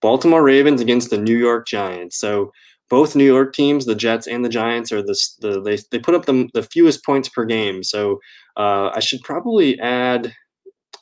[0.00, 2.18] Baltimore Ravens against the New York Giants.
[2.18, 2.52] So
[2.88, 6.14] both New York teams, the Jets and the Giants, are the, the they they put
[6.14, 7.82] up the the fewest points per game.
[7.82, 8.20] So
[8.56, 10.34] uh, I should probably add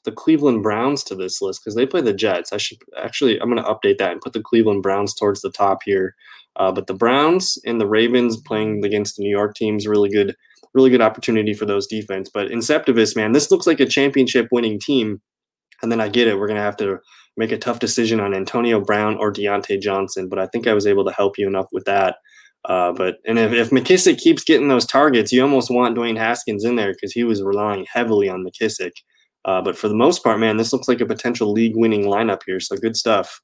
[0.05, 2.53] the Cleveland Browns to this list because they play the Jets.
[2.53, 5.51] I should actually I'm going to update that and put the Cleveland Browns towards the
[5.51, 6.15] top here.
[6.57, 10.35] Uh, but the Browns and the Ravens playing against the New York teams really good,
[10.75, 12.29] really good opportunity for those defense.
[12.33, 15.21] But Inceptivus, man, this looks like a championship winning team.
[15.83, 16.37] And then I get it.
[16.37, 16.99] We're going to have to
[17.37, 20.29] make a tough decision on Antonio Brown or Diontae Johnson.
[20.29, 22.17] But I think I was able to help you enough with that.
[22.65, 26.65] Uh, but and if, if McKissic keeps getting those targets, you almost want Dwayne Haskins
[26.65, 28.91] in there because he was relying heavily on McKissic.
[29.45, 32.61] Uh, but for the most part, man, this looks like a potential league-winning lineup here.
[32.61, 33.41] So good stuff.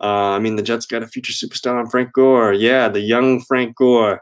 [0.00, 2.52] Uh, I mean, the Jets got a future superstar on Frank Gore.
[2.52, 4.20] Yeah, the young Frank Gore.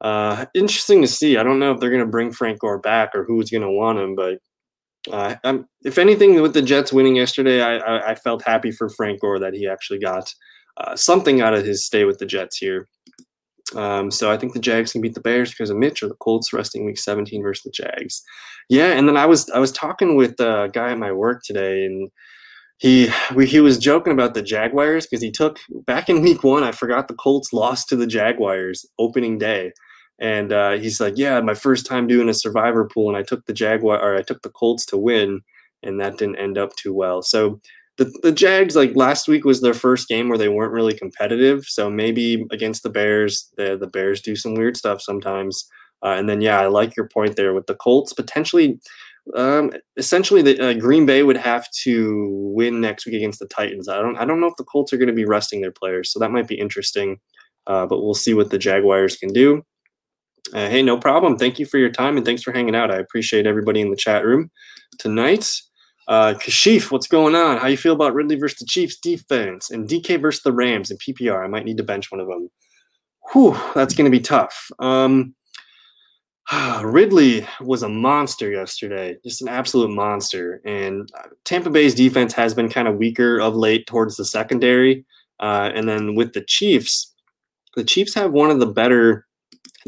[0.00, 1.36] Uh, interesting to see.
[1.36, 3.70] I don't know if they're going to bring Frank Gore back or who's going to
[3.70, 4.38] want him, but
[5.10, 5.36] uh,
[5.84, 9.38] if anything, with the Jets winning yesterday, I, I, I, felt happy for Frank Gore
[9.38, 10.32] that he actually got
[10.78, 12.88] uh, something out of his stay with the Jets here.
[13.74, 16.14] Um, so I think the Jags can beat the Bears because of Mitch or the
[16.14, 18.22] Colts resting Week 17 versus the Jags.
[18.68, 21.84] Yeah, and then I was I was talking with a guy at my work today,
[21.84, 22.10] and
[22.78, 26.62] he we, he was joking about the Jaguars because he took back in Week One.
[26.62, 29.72] I forgot the Colts lost to the Jaguars opening day,
[30.18, 33.44] and uh, he's like, "Yeah, my first time doing a survivor pool, and I took
[33.46, 35.42] the Jaguar or I took the Colts to win,
[35.82, 37.60] and that didn't end up too well." So
[37.96, 41.64] the, the Jags, like last week was their first game where they weren't really competitive.
[41.66, 45.66] So maybe against the Bears, the, the Bears do some weird stuff sometimes.
[46.04, 48.78] Uh, and then, yeah, I like your point there with the Colts potentially.
[49.34, 53.88] Um, essentially, the uh, Green Bay would have to win next week against the Titans.
[53.88, 56.12] I don't, I don't know if the Colts are going to be resting their players,
[56.12, 57.18] so that might be interesting.
[57.66, 59.62] Uh, but we'll see what the Jaguars can do.
[60.52, 61.38] Uh, hey, no problem.
[61.38, 62.90] Thank you for your time and thanks for hanging out.
[62.90, 64.50] I appreciate everybody in the chat room
[64.98, 65.50] tonight.
[66.06, 67.58] Uh, Kashif, what's going on?
[67.58, 70.98] How you feel about Ridley versus the Chiefs defense and DK versus the Rams in
[70.98, 71.42] PPR?
[71.42, 72.50] I might need to bench one of them.
[73.32, 74.70] Whew, that's going to be tough.
[74.78, 75.34] Um,
[76.82, 80.60] Ridley was a monster yesterday, just an absolute monster.
[80.66, 85.06] And uh, Tampa Bay's defense has been kind of weaker of late towards the secondary.
[85.40, 87.12] Uh, and then with the Chiefs,
[87.76, 89.26] the Chiefs have one of the better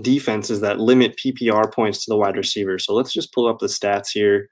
[0.00, 2.78] defenses that limit PPR points to the wide receiver.
[2.78, 4.48] So let's just pull up the stats here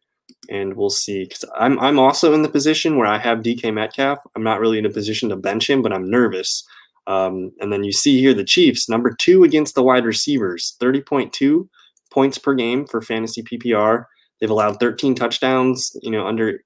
[0.48, 1.24] and we'll see.
[1.24, 4.18] Because I'm I'm also in the position where I have DK Metcalf.
[4.34, 6.64] I'm not really in a position to bench him, but I'm nervous.
[7.06, 11.68] Um, and then you see here the Chiefs, number two against the wide receivers, 30.2
[12.10, 14.06] points per game for fantasy PPR.
[14.40, 16.60] They've allowed 13 touchdowns, you know, under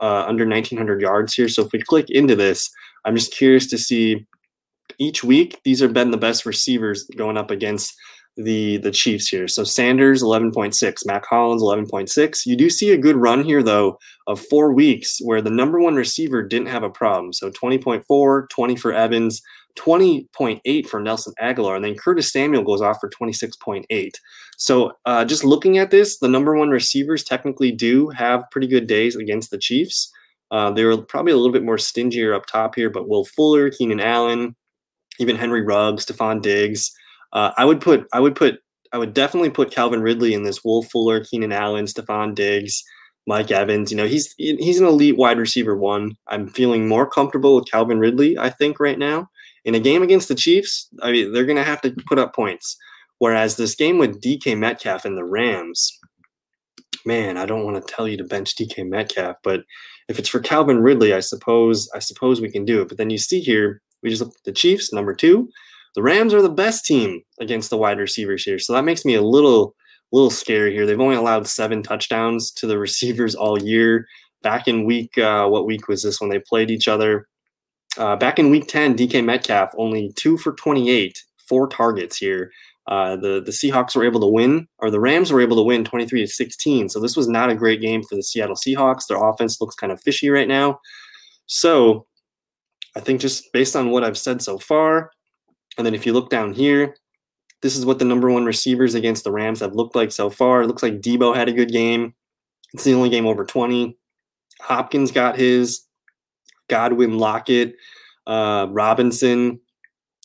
[0.00, 1.48] uh, under 1900 yards here.
[1.48, 2.70] So if we click into this,
[3.04, 4.26] I'm just curious to see
[4.98, 7.94] each week these have been the best receivers going up against
[8.36, 9.48] the the Chiefs here.
[9.48, 12.46] So Sanders 11.6, Mack Hollins 11.6.
[12.46, 15.94] You do see a good run here though of 4 weeks where the number 1
[15.94, 17.32] receiver didn't have a problem.
[17.32, 19.42] So 20.4, 20 for Evans,
[19.78, 24.10] 20.8 for Nelson Agholor and then Curtis Samuel goes off for 26.8.
[24.56, 28.86] So uh, just looking at this, the number one receivers technically do have pretty good
[28.86, 30.12] days against the Chiefs.
[30.50, 33.70] Uh, they were probably a little bit more stingier up top here, but Will Fuller,
[33.70, 34.56] Keenan Allen,
[35.18, 36.92] even Henry Ruggs, Stefon Diggs,
[37.32, 38.60] uh, I would put I would put
[38.92, 40.64] I would definitely put Calvin Ridley in this.
[40.64, 42.82] Will Fuller, Keenan Allen, Stefon Diggs,
[43.26, 43.90] Mike Evans.
[43.90, 46.16] You know he's he's an elite wide receiver one.
[46.28, 48.36] I'm feeling more comfortable with Calvin Ridley.
[48.38, 49.28] I think right now
[49.64, 52.34] in a game against the Chiefs, I mean they're going to have to put up
[52.34, 52.76] points.
[53.18, 55.98] Whereas this game with DK Metcalf and the Rams,
[57.04, 59.60] man, I don't want to tell you to bench DK Metcalf, but
[60.08, 62.88] if it's for Calvin Ridley, I suppose I suppose we can do it.
[62.88, 65.48] But then you see here, we just look at the Chiefs, number two.
[65.94, 69.14] The Rams are the best team against the wide receivers here, so that makes me
[69.14, 69.74] a little
[70.12, 70.86] little scary here.
[70.86, 74.06] They've only allowed seven touchdowns to the receivers all year.
[74.42, 77.28] Back in week, uh, what week was this when they played each other?
[77.98, 82.50] Uh, back in week 10, DK Metcalf only two for 28, four targets here.
[82.86, 85.84] Uh, the the Seahawks were able to win, or the Rams were able to win
[85.84, 86.88] 23 to 16.
[86.88, 89.06] So this was not a great game for the Seattle Seahawks.
[89.06, 90.80] Their offense looks kind of fishy right now.
[91.46, 92.06] So
[92.96, 95.10] I think just based on what I've said so far,
[95.80, 96.94] and then if you look down here,
[97.62, 100.62] this is what the number one receivers against the Rams have looked like so far.
[100.62, 102.14] It looks like Deebo had a good game.
[102.74, 103.96] It's the only game over 20.
[104.60, 105.86] Hopkins got his.
[106.68, 107.74] Godwin, Lockett,
[108.26, 109.58] uh, Robinson.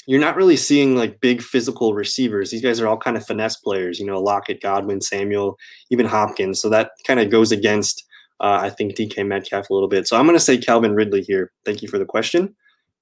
[0.07, 2.51] You're not really seeing like big physical receivers.
[2.51, 5.57] These guys are all kind of finesse players, you know, Lockett, Godwin, Samuel,
[5.89, 6.61] even Hopkins.
[6.61, 8.05] So that kind of goes against,
[8.41, 10.07] uh, I think, DK Metcalf a little bit.
[10.07, 11.51] So I'm going to say Calvin Ridley here.
[11.65, 12.55] Thank you for the question.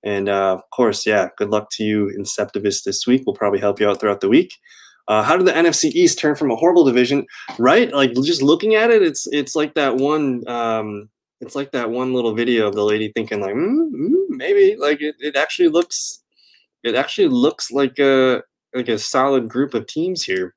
[0.03, 3.23] And uh, of course, yeah, good luck to you Inceptivus this week.
[3.25, 4.57] We'll probably help you out throughout the week.
[5.07, 7.25] Uh, how did the NFC East turn from a horrible division?
[7.57, 10.47] Right, like just looking at it, it's it's like that one.
[10.47, 11.09] Um,
[11.41, 15.01] it's like that one little video of the lady thinking like, mm, mm, maybe like
[15.01, 16.23] it, it actually looks,
[16.83, 20.55] it actually looks like a like a solid group of teams here.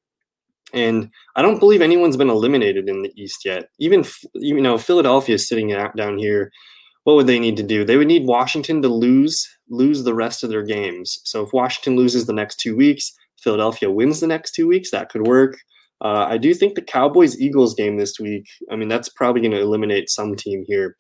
[0.73, 3.69] And I don't believe anyone's been eliminated in the East yet.
[3.79, 4.05] Even
[4.35, 6.53] you know Philadelphia is sitting down here
[7.07, 7.85] what would they need to do?
[7.85, 11.21] They would need Washington to lose lose the rest of their games.
[11.23, 15.09] So if Washington loses the next two weeks, Philadelphia wins the next two weeks, that
[15.09, 15.57] could work.
[16.05, 18.47] Uh, I do think the Cowboys Eagles game this week.
[18.73, 20.97] I mean, that's probably going to eliminate some team here.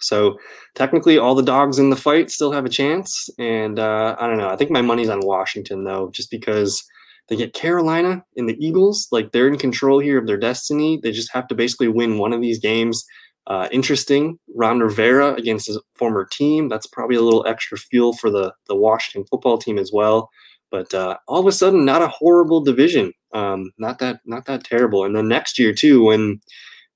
[0.00, 0.36] So
[0.74, 3.30] technically, all the dogs in the fight still have a chance.
[3.38, 4.48] And uh, I don't know.
[4.48, 6.82] I think my money's on Washington though, just because
[7.28, 9.06] they get Carolina and the Eagles.
[9.12, 10.98] Like they're in control here of their destiny.
[11.00, 13.04] They just have to basically win one of these games.
[13.46, 16.68] Uh, interesting, Ron Rivera against his former team.
[16.68, 20.30] That's probably a little extra fuel for the the Washington football team as well.
[20.70, 23.12] But uh, all of a sudden, not a horrible division.
[23.32, 25.04] Um, not that not that terrible.
[25.04, 26.40] And then next year too, when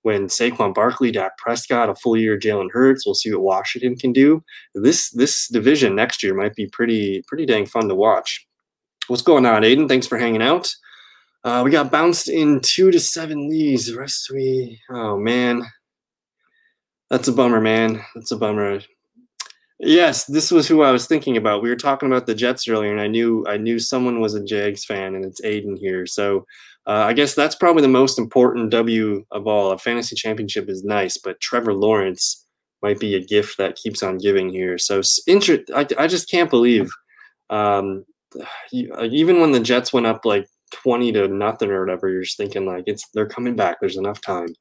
[0.03, 4.13] when Saquon Barkley, Dak Prescott, a full year Jalen Hurts, we'll see what Washington can
[4.13, 4.43] do.
[4.75, 8.47] This this division next year might be pretty pretty dang fun to watch.
[9.07, 9.89] What's going on, Aiden?
[9.89, 10.75] Thanks for hanging out.
[11.43, 13.87] Uh, we got bounced in two to seven leagues.
[13.87, 15.65] The rest we oh man.
[17.11, 18.05] That's a bummer, man.
[18.15, 18.81] That's a bummer.
[19.81, 21.63] Yes, this was who I was thinking about.
[21.63, 24.45] We were talking about the Jets earlier, and I knew I knew someone was a
[24.45, 26.07] Jags fan, and it's Aiden here.
[26.07, 26.47] So
[26.87, 29.73] uh, I guess that's probably the most important W of all.
[29.73, 32.47] A fantasy championship is nice, but Trevor Lawrence
[32.83, 34.79] might be a gift that keeps on giving here.
[34.79, 36.91] So inter- I, I just can't believe,
[37.49, 38.05] um,
[38.39, 42.37] uh, even when the Jets went up like twenty to nothing or whatever, you're just
[42.37, 43.79] thinking like it's they're coming back.
[43.81, 44.55] There's enough time,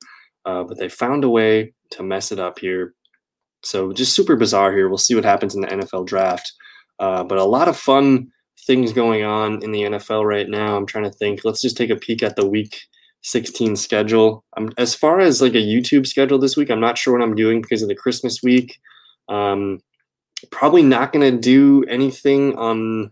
[0.45, 2.93] uh, but they found a way to mess it up here.
[3.63, 4.87] So just super bizarre here.
[4.87, 6.51] We'll see what happens in the NFL draft.
[6.99, 8.31] Uh, but a lot of fun
[8.65, 10.75] things going on in the NFL right now.
[10.75, 11.41] I'm trying to think.
[11.43, 12.77] Let's just take a peek at the week
[13.21, 14.43] 16 schedule.
[14.55, 17.35] I'm, as far as like a YouTube schedule this week, I'm not sure what I'm
[17.35, 18.79] doing because of the Christmas week.
[19.27, 19.79] Um,
[20.51, 23.11] probably not going to do anything on.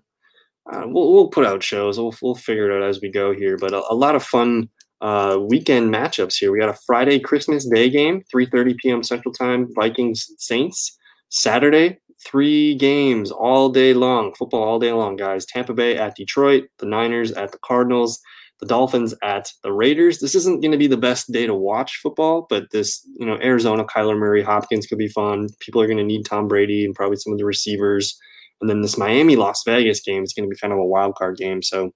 [0.71, 1.97] Uh, we'll, we'll put out shows.
[1.97, 3.57] We'll, we'll figure it out as we go here.
[3.57, 4.69] But a, a lot of fun
[5.01, 6.51] uh, weekend matchups here.
[6.51, 9.03] We got a Friday Christmas Day game, 3:30 p.m.
[9.03, 10.97] Central Time, Vikings Saints.
[11.29, 15.45] Saturday, three games all day long, football all day long, guys.
[15.45, 18.19] Tampa Bay at Detroit, the Niners at the Cardinals,
[18.59, 20.19] the Dolphins at the Raiders.
[20.19, 23.37] This isn't going to be the best day to watch football, but this, you know,
[23.41, 25.47] Arizona, Kyler Murray, Hopkins could be fun.
[25.59, 28.17] People are going to need Tom Brady and probably some of the receivers.
[28.61, 31.15] And then this Miami Las Vegas game is going to be kind of a wild
[31.15, 31.61] card game.
[31.61, 31.91] So,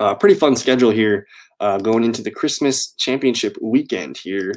[0.00, 1.26] uh, pretty fun schedule here
[1.60, 4.52] uh, going into the Christmas championship weekend here.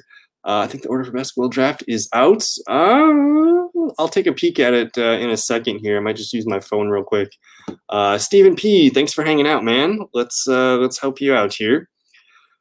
[0.45, 2.45] Uh, I think the order for basketball draft is out.
[2.67, 3.11] Uh,
[3.97, 5.97] I'll take a peek at it uh, in a second here.
[5.97, 7.29] I might just use my phone real quick.
[7.89, 9.99] Uh, Stephen P, thanks for hanging out, man.
[10.13, 11.89] Let's uh, let's help you out here.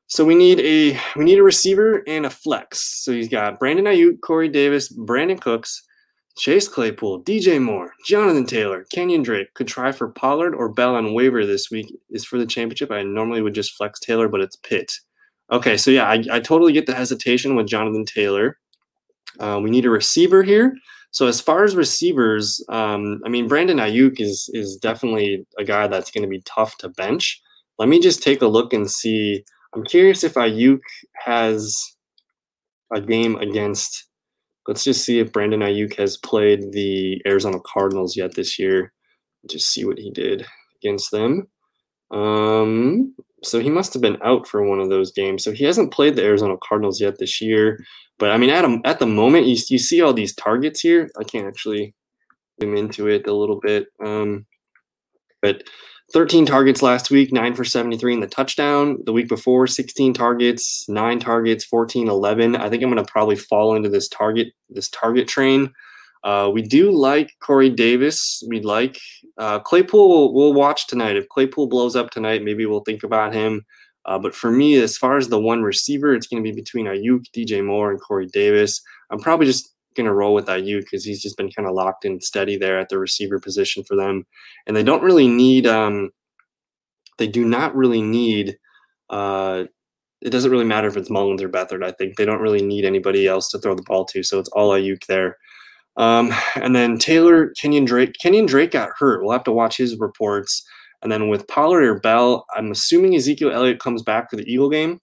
[0.07, 3.05] So we need a we need a receiver and a flex.
[3.05, 5.83] So he's got Brandon Aiyuk, Corey Davis, Brandin Cooks,
[6.39, 11.13] Chase Claypool, DJ Moore, Jonathan Taylor, Kenyon Drake could try for Pollard or Bell on
[11.13, 11.93] waiver this week.
[12.11, 12.93] Is for the championship.
[12.93, 14.93] I normally would just flex Taylor, but it's Pitt.
[15.51, 18.59] Okay, so yeah, I, I totally get the hesitation with Jonathan Taylor.
[19.41, 20.75] Uh, we need a receiver here.
[21.11, 25.89] So as far as receivers, um, I mean Brandon Aiyuk is is definitely a guy
[25.89, 27.41] that's going to be tough to bench.
[27.79, 29.45] Let me just take a look and see.
[29.75, 30.81] I'm curious if Aiyuk
[31.25, 31.77] has
[32.95, 34.08] a game against
[34.69, 38.93] Let's just see if Brandon Aiyuk has played the Arizona Cardinals yet this year.
[39.51, 41.49] Just see what he did against them.
[42.11, 45.43] Um, so he must have been out for one of those games.
[45.43, 47.79] So he hasn't played the Arizona Cardinals yet this year.
[48.19, 51.09] But I mean, at, a, at the moment, you, you see all these targets here.
[51.19, 51.95] I can't actually
[52.61, 53.87] zoom into it a little bit.
[54.05, 54.45] Um,
[55.41, 55.63] but
[56.13, 58.99] 13 targets last week, 9 for 73 in the touchdown.
[59.05, 62.57] The week before, 16 targets, 9 targets, 14, 11.
[62.57, 65.73] I think I'm going to probably fall into this target this target train.
[66.25, 68.43] Uh, we do like Corey Davis.
[68.49, 68.99] We like
[69.37, 70.09] uh, Claypool.
[70.09, 71.17] We'll, we'll, watch tonight.
[71.17, 73.65] If Claypool blows up tonight, maybe we'll think about him.
[74.05, 76.87] Uh, but for me, as far as the one receiver, it's going to be between
[76.87, 78.81] Aiyuk, DJ Moore, and Corey Davis.
[79.11, 82.07] I'm probably just going to roll with Aiyuk because he's just been kind of locked
[82.07, 84.25] and steady there at the receiver position for them.
[84.67, 86.11] And they don't really need, um,
[87.19, 88.57] they do not really need,
[89.11, 89.65] uh,
[90.23, 91.85] it doesn't really matter if it's Mullens or Beathard.
[91.85, 94.23] I think they don't really need anybody else to throw the ball to.
[94.23, 95.37] So it's all Aiyuk there.
[95.99, 98.15] Um, and then Taylor, Kenyon Drake.
[98.21, 99.23] Kenyon Drake got hurt.
[99.23, 100.65] We'll have to watch his reports.
[101.03, 104.71] And then with Pollard or Bell, I'm assuming Ezekiel Elliott comes back for the Eagle
[104.71, 105.01] game.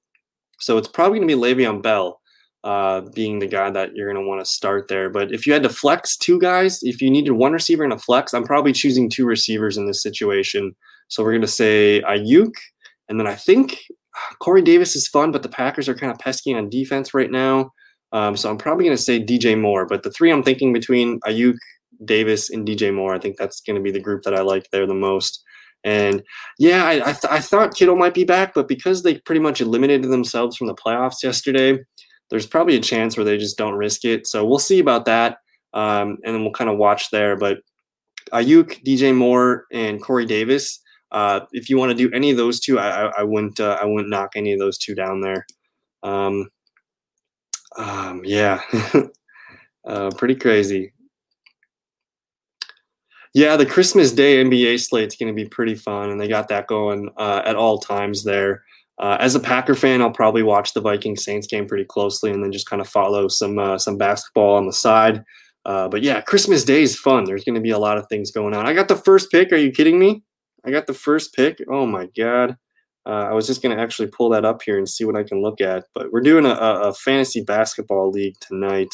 [0.59, 2.19] So it's probably going to be Le'Veon Bell
[2.65, 5.07] uh, being the guy that you're going to want to start there.
[5.07, 7.99] But if you had to flex two guys, if you needed one receiver and a
[7.99, 10.75] flex, I'm probably choosing two receivers in this situation.
[11.07, 12.53] So we're going to say Aiyuk,
[13.07, 13.85] and then I think
[14.39, 17.71] Corey Davis is fun, but the Packers are kind of pesky on defense right now.
[18.11, 19.85] Um, so I'm probably going to say DJ Moore.
[19.85, 21.57] But the three I'm thinking between Aiyuk,
[22.03, 24.71] Davis, and DJ Moore, I think that's going to be the group that I like
[24.71, 25.43] there the most.
[25.83, 26.23] And
[26.57, 29.61] yeah, I, I, th- I thought Kittle might be back, but because they pretty much
[29.61, 31.77] eliminated themselves from the playoffs yesterday,
[32.29, 34.27] there's probably a chance where they just don't risk it.
[34.27, 35.37] So we'll see about that.
[35.73, 37.35] Um, and then we'll kind of watch there.
[37.35, 37.59] But
[38.33, 40.79] Aiyuk, DJ Moore, and Corey Davis.
[41.11, 43.77] Uh, if you want to do any of those two, I, I, I wouldn't uh,
[43.81, 45.45] I wouldn't knock any of those two down there.
[46.03, 46.49] Um,
[47.77, 48.61] um, yeah.
[49.85, 50.91] Uh, pretty crazy.
[53.33, 56.67] Yeah, the Christmas Day NBA slate's going to be pretty fun, and they got that
[56.67, 58.63] going uh, at all times there.
[58.97, 62.43] Uh, as a Packer fan, I'll probably watch the Viking Saints game pretty closely, and
[62.43, 65.23] then just kind of follow some uh, some basketball on the side.
[65.65, 67.25] Uh, but yeah, Christmas Day is fun.
[67.25, 68.67] There's going to be a lot of things going on.
[68.67, 69.51] I got the first pick.
[69.51, 70.23] Are you kidding me?
[70.63, 71.59] I got the first pick.
[71.69, 72.57] Oh my god!
[73.05, 75.23] Uh, I was just going to actually pull that up here and see what I
[75.23, 75.85] can look at.
[75.93, 78.93] But we're doing a, a fantasy basketball league tonight.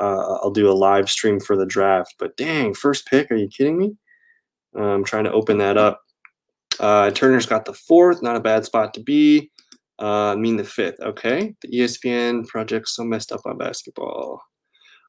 [0.00, 2.14] Uh, I'll do a live stream for the draft.
[2.18, 3.30] But dang, first pick?
[3.30, 3.96] Are you kidding me?
[4.76, 6.01] Uh, I'm trying to open that up.
[6.82, 8.22] Uh, Turner's got the fourth.
[8.22, 9.50] Not a bad spot to be.
[10.00, 11.00] Uh, I mean the fifth.
[11.00, 11.54] Okay.
[11.62, 14.42] The ESPN project's so messed up on basketball.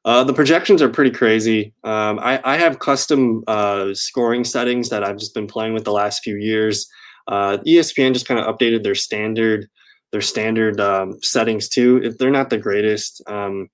[0.04, 1.72] Uh, the projections are pretty crazy.
[1.82, 5.92] Um, I, I, have custom uh, scoring settings that I've just been playing with the
[5.92, 6.86] last few years.
[7.26, 9.66] Uh, ESPN just kind of updated their standard
[10.14, 12.14] their standard um, settings too.
[12.20, 13.68] They're not the greatest, um,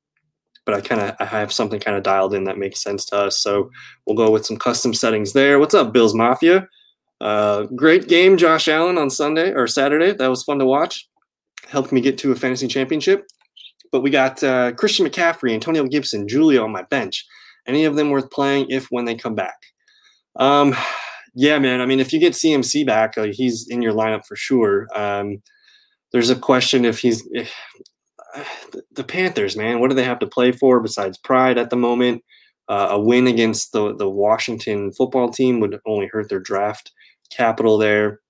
[0.64, 3.16] but I kind of I have something kind of dialed in that makes sense to
[3.16, 3.42] us.
[3.42, 3.70] So
[4.06, 5.58] we'll go with some custom settings there.
[5.58, 6.66] What's up, Bills Mafia?
[7.20, 10.12] Uh, great game, Josh Allen on Sunday or Saturday.
[10.12, 11.08] That was fun to watch.
[11.68, 13.26] Helped me get to a fantasy championship.
[13.92, 17.26] But we got uh, Christian McCaffrey, Antonio Gibson, Julio on my bench.
[17.66, 19.56] Any of them worth playing if when they come back?
[20.36, 20.74] Um,
[21.34, 21.80] yeah, man.
[21.80, 24.86] I mean, if you get CMC back, like, he's in your lineup for sure.
[24.94, 25.42] Um,
[26.12, 27.52] there's a question if he's if,
[28.92, 29.80] the Panthers, man.
[29.80, 32.22] What do they have to play for besides pride at the moment?
[32.68, 36.92] Uh, a win against the the Washington football team would only hurt their draft
[37.30, 38.20] capital there.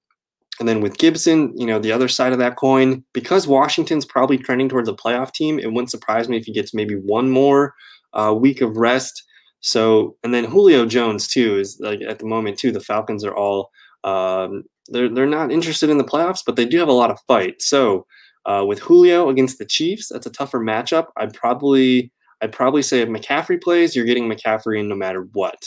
[0.59, 4.37] And then with Gibson, you know, the other side of that coin, because Washington's probably
[4.37, 7.75] trending towards a playoff team, it wouldn't surprise me if he gets maybe one more
[8.13, 9.25] uh, week of rest.
[9.61, 12.73] So, and then Julio Jones too is like at the moment too.
[12.73, 13.71] The Falcons are all
[14.05, 17.21] um, they're they're not interested in the playoffs, but they do have a lot of
[17.27, 17.63] fight.
[17.63, 18.07] So,
[18.47, 21.07] uh, with Julio against the Chiefs, that's a tougher matchup.
[21.17, 25.63] I'd probably I'd probably say if McCaffrey plays, you're getting McCaffrey in no matter what.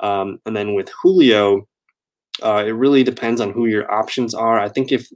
[0.00, 1.68] Um, and then with Julio,
[2.42, 4.58] uh, it really depends on who your options are.
[4.58, 5.08] I think if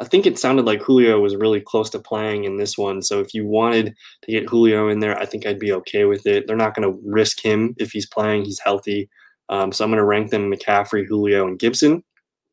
[0.00, 3.02] I think it sounded like Julio was really close to playing in this one.
[3.02, 6.26] So if you wanted to get Julio in there, I think I'd be okay with
[6.26, 6.46] it.
[6.46, 8.44] They're not going to risk him if he's playing.
[8.44, 9.08] He's healthy.
[9.48, 12.02] Um, so I'm going to rank them McCaffrey, Julio, and Gibson.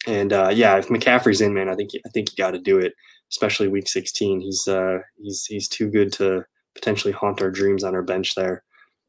[0.06, 2.78] And uh, yeah, if McCaffrey's in, man, I think I think you got to do
[2.78, 2.94] it,
[3.32, 4.42] especially Week 16.
[4.42, 6.44] He's uh, he's he's too good to
[6.76, 8.64] potentially haunt our dreams on our bench there.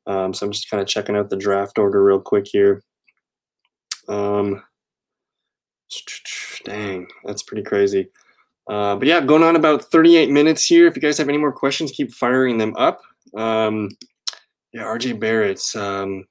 [0.06, 2.82] Um, so I'm just kind of checking out the draft order real quick here.
[4.08, 4.62] Um,
[6.64, 8.08] Dang, that's pretty crazy.
[8.68, 10.86] Uh, but yeah, going on about 38 minutes here.
[10.86, 13.02] If you guys have any more questions, keep firing them up.
[13.36, 13.88] Um,
[14.72, 15.74] yeah, RJ Barrett's.
[15.74, 16.26] Um,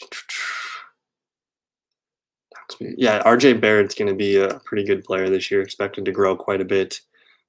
[2.80, 6.36] yeah, RJ Barrett's going to be a pretty good player this year, expected to grow
[6.36, 7.00] quite a bit.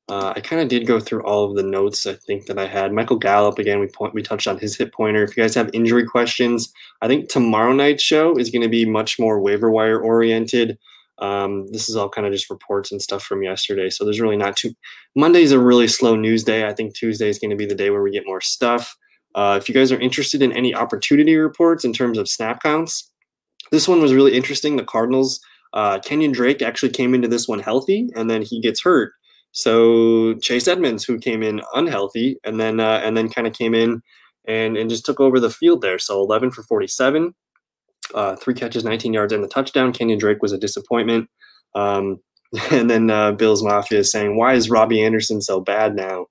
[0.09, 2.65] Uh, I kind of did go through all of the notes I think that I
[2.65, 2.91] had.
[2.91, 3.79] Michael Gallup again.
[3.79, 5.23] We point, we touched on his hip pointer.
[5.23, 8.85] If you guys have injury questions, I think tomorrow night's show is going to be
[8.85, 10.79] much more waiver wire oriented.
[11.19, 13.91] Um, this is all kind of just reports and stuff from yesterday.
[13.91, 14.71] So there's really not too.
[15.15, 16.65] Monday's a really slow news day.
[16.65, 18.97] I think Tuesday is going to be the day where we get more stuff.
[19.35, 23.11] Uh, if you guys are interested in any opportunity reports in terms of snap counts,
[23.71, 24.75] this one was really interesting.
[24.75, 25.39] The Cardinals,
[25.73, 29.13] uh, Kenyon Drake actually came into this one healthy, and then he gets hurt.
[29.51, 33.73] So Chase Edmonds, who came in unhealthy, and then uh, and then kind of came
[33.73, 34.01] in
[34.47, 35.99] and and just took over the field there.
[35.99, 37.33] So 11 for 47,
[38.13, 39.93] uh, three catches, 19 yards, and the touchdown.
[39.93, 41.29] Kenyon Drake was a disappointment.
[41.75, 42.19] Um,
[42.71, 46.27] and then uh, Bills Mafia is saying, "Why is Robbie Anderson so bad now?"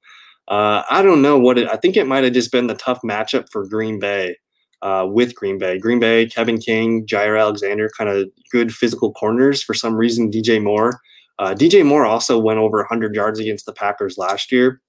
[0.49, 1.69] Uh, I don't know what it.
[1.69, 4.37] I think it might have just been the tough matchup for Green Bay.
[4.81, 5.77] Uh, with Green Bay.
[5.77, 9.61] Green Bay, Kevin King, Jaire Alexander, kind of good physical corners.
[9.61, 11.01] For some reason, DJ Moore
[11.39, 14.80] uh, DJ Moore also went over 100 yards against the Packers last year.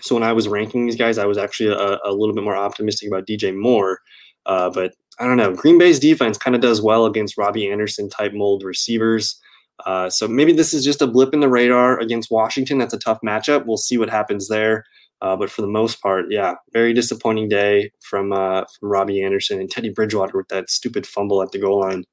[0.00, 2.56] So when I was ranking these guys, I was actually a, a little bit more
[2.56, 4.00] optimistic about DJ Moore.
[4.46, 5.54] Uh, but I don't know.
[5.54, 9.38] Green Bay's defense kind of does well against Robbie Anderson type mold receivers.
[9.86, 12.78] Uh, so maybe this is just a blip in the radar against Washington.
[12.78, 13.66] That's a tough matchup.
[13.66, 14.84] We'll see what happens there.
[15.22, 19.60] Uh, but for the most part, yeah, very disappointing day from uh, from Robbie Anderson
[19.60, 22.04] and Teddy Bridgewater with that stupid fumble at the goal line.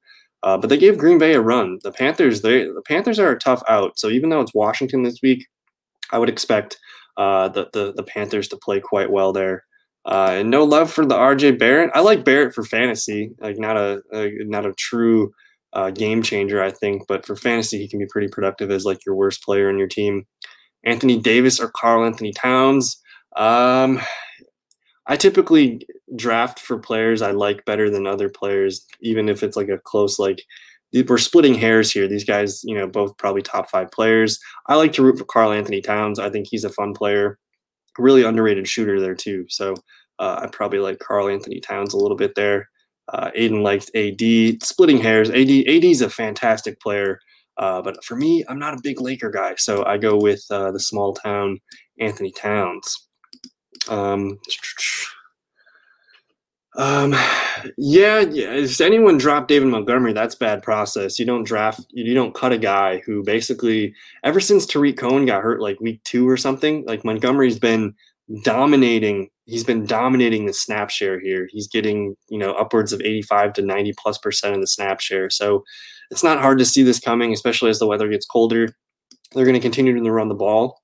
[0.42, 1.78] Uh, but they gave Green Bay a run.
[1.82, 3.98] The Panthers, they the Panthers are a tough out.
[3.98, 5.46] So even though it's Washington this week,
[6.10, 6.78] I would expect
[7.16, 9.64] uh, the, the the Panthers to play quite well there.
[10.06, 11.90] Uh, and no love for the RJ Barrett.
[11.94, 15.32] I like Barrett for fantasy, like not a, a not a true
[15.72, 19.04] uh, game changer, I think, but for fantasy he can be pretty productive as like
[19.04, 20.26] your worst player in your team.
[20.84, 23.02] Anthony Davis or Karl-Anthony Towns.
[23.36, 24.00] Um,
[25.06, 25.86] I typically
[26.16, 30.18] draft for players I like better than other players, even if it's like a close
[30.18, 30.42] like
[31.06, 32.08] we're splitting hairs here.
[32.08, 34.38] These guys, you know, both probably top five players.
[34.68, 36.18] I like to root for Karl-Anthony Towns.
[36.18, 37.38] I think he's a fun player,
[37.98, 39.44] really underrated shooter there too.
[39.48, 39.74] So
[40.18, 42.68] Uh, I probably like Karl-Anthony Towns a little bit there.
[43.12, 44.62] Uh, Aiden likes AD.
[44.62, 45.30] Splitting hairs.
[45.30, 47.20] AD AD is a fantastic player,
[47.56, 50.72] uh, but for me, I'm not a big Laker guy, so I go with uh,
[50.72, 51.60] the small town
[52.00, 53.08] Anthony Towns.
[53.88, 54.38] Um,
[56.78, 57.12] um,
[57.76, 58.52] yeah, yeah.
[58.54, 61.18] If anyone dropped David Montgomery, that's bad process.
[61.18, 65.42] You don't draft, you don't cut a guy who basically, ever since Tarik Cohen got
[65.42, 67.94] hurt like week two or something, like Montgomery's been
[68.44, 69.28] dominating.
[69.46, 71.48] He's been dominating the snap share here.
[71.50, 75.30] He's getting, you know, upwards of 85 to 90 plus percent of the snap share.
[75.30, 75.64] So
[76.12, 78.68] it's not hard to see this coming, especially as the weather gets colder.
[79.32, 80.80] They're going to continue to run the ball.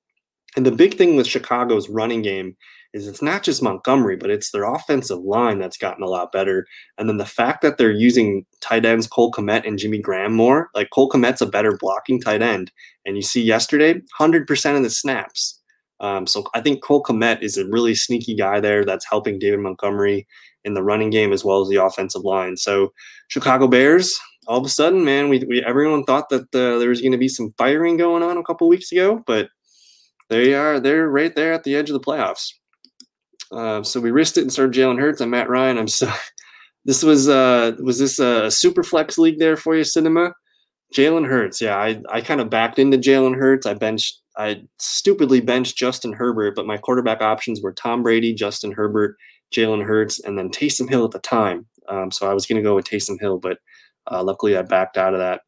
[0.57, 2.57] And the big thing with Chicago's running game
[2.95, 6.65] is it's not just Montgomery, but it's their offensive line that's gotten a lot better.
[6.97, 10.69] And then the fact that they're using tight ends Cole Kmet and Jimmy Graham more,
[10.73, 12.71] like Cole Kmet's a better blocking tight end.
[13.05, 15.61] And you see yesterday, 100% of the snaps.
[15.99, 19.59] Um, so I think Cole Kmet is a really sneaky guy there that's helping David
[19.59, 20.25] Montgomery
[20.63, 22.55] in the running game as well as the offensive line.
[22.55, 22.93] So
[23.27, 24.17] Chicago Bears,
[24.47, 27.17] all of a sudden, man, we, we everyone thought that uh, there was going to
[27.17, 29.49] be some firing going on a couple weeks ago, but
[30.29, 32.51] they are they're right there at the edge of the playoffs.
[33.51, 35.21] Uh, so we risked it and started Jalen Hurts.
[35.21, 35.77] I'm Matt Ryan.
[35.77, 36.11] I'm so.
[36.87, 40.33] This was uh was this a super flex league there for you, Cinema?
[40.95, 41.59] Jalen Hurts.
[41.59, 43.65] Yeah, I I kind of backed into Jalen Hurts.
[43.65, 44.21] I benched.
[44.37, 49.17] I stupidly benched Justin Herbert, but my quarterback options were Tom Brady, Justin Herbert,
[49.51, 51.65] Jalen Hurts, and then Taysom Hill at the time.
[51.89, 53.57] Um, so I was going to go with Taysom Hill, but
[54.11, 55.41] uh, luckily I backed out of that.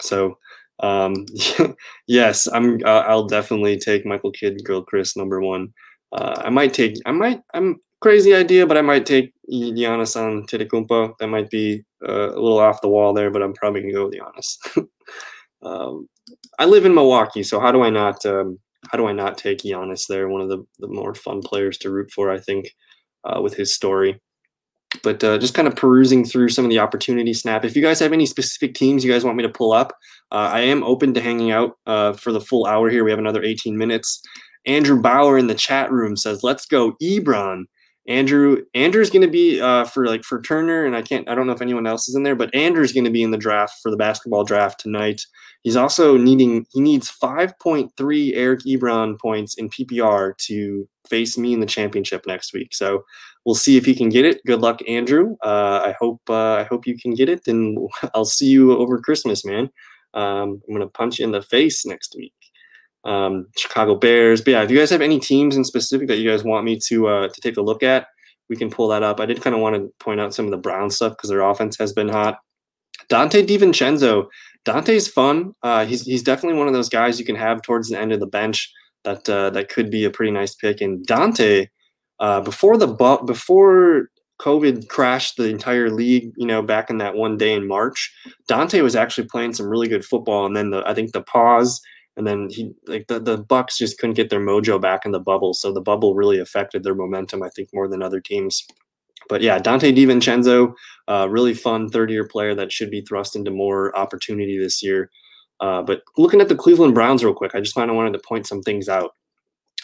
[0.00, 0.36] So
[0.80, 1.26] um,
[2.06, 2.78] yes, I'm.
[2.84, 5.72] Uh, I'll definitely take Michael Kidd, Gilchrist number one.
[6.12, 6.96] Uh, I might take.
[7.06, 7.40] I might.
[7.54, 11.14] I'm crazy idea, but I might take Giannis on Antetokounmpo.
[11.18, 14.06] That might be uh, a little off the wall there, but I'm probably gonna go
[14.06, 14.86] with Giannis.
[15.62, 16.08] um,
[16.58, 18.24] I live in Milwaukee, so how do I not?
[18.26, 18.58] Um,
[18.90, 20.28] how do I not take Giannis there?
[20.28, 22.66] One of the, the more fun players to root for, I think,
[23.24, 24.20] uh, with his story.
[25.02, 27.64] But uh, just kind of perusing through some of the opportunity snap.
[27.64, 29.94] If you guys have any specific teams you guys want me to pull up,
[30.32, 33.04] uh, I am open to hanging out uh, for the full hour here.
[33.04, 34.20] We have another 18 minutes.
[34.66, 37.64] Andrew Bauer in the chat room says, "Let's go, Ebron."
[38.08, 41.28] Andrew Andrew's going to be uh, for like for Turner, and I can't.
[41.28, 43.30] I don't know if anyone else is in there, but Andrew's going to be in
[43.30, 45.22] the draft for the basketball draft tonight.
[45.62, 46.66] He's also needing.
[46.72, 52.52] He needs 5.3 Eric Ebron points in PPR to face me in the championship next
[52.52, 52.74] week.
[52.74, 53.04] So
[53.44, 54.44] we'll see if he can get it.
[54.46, 55.36] Good luck, Andrew.
[55.44, 56.22] Uh, I hope.
[56.28, 57.78] Uh, I hope you can get it, and
[58.14, 59.70] I'll see you over Christmas, man.
[60.14, 62.34] Um, I'm gonna punch you in the face next week
[63.04, 64.40] um, Chicago Bears.
[64.40, 66.78] But yeah, if you guys have any teams in specific that you guys want me
[66.86, 68.06] to uh, to take a look at,
[68.48, 69.20] we can pull that up.
[69.20, 71.42] I did kind of want to point out some of the Brown stuff because their
[71.42, 72.38] offense has been hot.
[73.08, 74.26] Donte DiVincenzo.
[74.64, 75.52] Donte's fun.
[75.62, 78.20] Uh, he's he's definitely one of those guys you can have towards the end of
[78.20, 78.70] the bench
[79.04, 80.80] that uh, that could be a pretty nice pick.
[80.80, 81.66] And Donte,
[82.20, 84.08] uh, before the bu- before
[84.40, 88.12] COVID crashed the entire league, you know, back in that one day in March,
[88.48, 90.46] Donte was actually playing some really good football.
[90.46, 91.80] And then the I think the pause
[92.16, 95.20] and then he like the, the bucks just couldn't get their mojo back in the
[95.20, 98.64] bubble so the bubble really affected their momentum i think more than other teams.
[99.28, 100.74] But yeah donte divincenzo
[101.08, 105.10] uh, really fun third year player that should be thrust into more opportunity this year.
[105.60, 108.20] Uh, but looking at the cleveland browns real quick i just kind of wanted to
[108.26, 109.12] point some things out.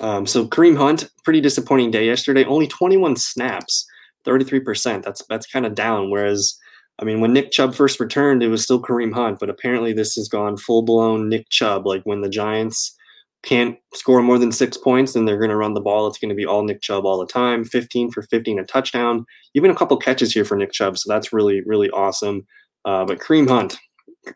[0.00, 3.86] Um, so kareem hunt pretty disappointing day yesterday only 21 snaps
[4.26, 6.58] 33% that's that's kind of down whereas
[7.00, 10.14] I mean, when Nick Chubb first returned, it was still Kareem Hunt, but apparently this
[10.14, 11.86] has gone full blown Nick Chubb.
[11.86, 12.96] Like when the Giants
[13.44, 16.08] can't score more than six points, then they're going to run the ball.
[16.08, 19.24] It's going to be all Nick Chubb all the time 15 for 15, a touchdown,
[19.54, 20.98] even a couple catches here for Nick Chubb.
[20.98, 22.46] So that's really, really awesome.
[22.84, 23.76] Uh, but Kareem Hunt,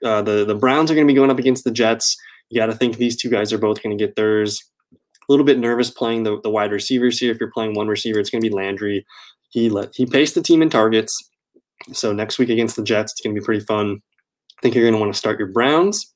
[0.05, 2.17] uh, the, the Browns are going to be going up against the Jets.
[2.49, 4.63] You got to think these two guys are both going to get theirs.
[4.93, 4.97] A
[5.33, 7.33] little bit nervous playing the, the wide receivers here.
[7.33, 9.05] If you're playing one receiver, it's going to be Landry.
[9.51, 11.13] He let he paced the team in targets.
[11.93, 14.01] So next week against the Jets, it's going to be pretty fun.
[14.59, 16.13] I think you're going to want to start your Browns.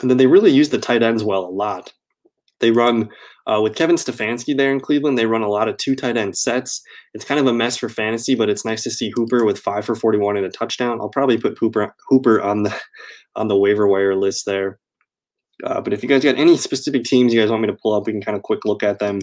[0.00, 1.92] And then they really use the tight ends well a lot.
[2.60, 3.10] They run
[3.46, 5.18] uh, with Kevin Stefanski there in Cleveland.
[5.18, 6.80] They run a lot of two tight end sets.
[7.12, 9.84] It's kind of a mess for fantasy, but it's nice to see Hooper with five
[9.84, 11.00] for 41 and a touchdown.
[11.00, 12.74] I'll probably put Hooper Hooper on the
[13.34, 14.78] on the waiver wire list there.
[15.64, 17.94] Uh, but if you guys got any specific teams you guys want me to pull
[17.94, 19.20] up, we can kind of quick look at them.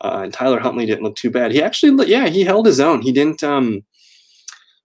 [0.00, 1.52] Uh, and Tyler Huntley didn't look too bad.
[1.52, 3.02] He actually, yeah, he held his own.
[3.02, 3.42] He didn't.
[3.42, 3.84] Um,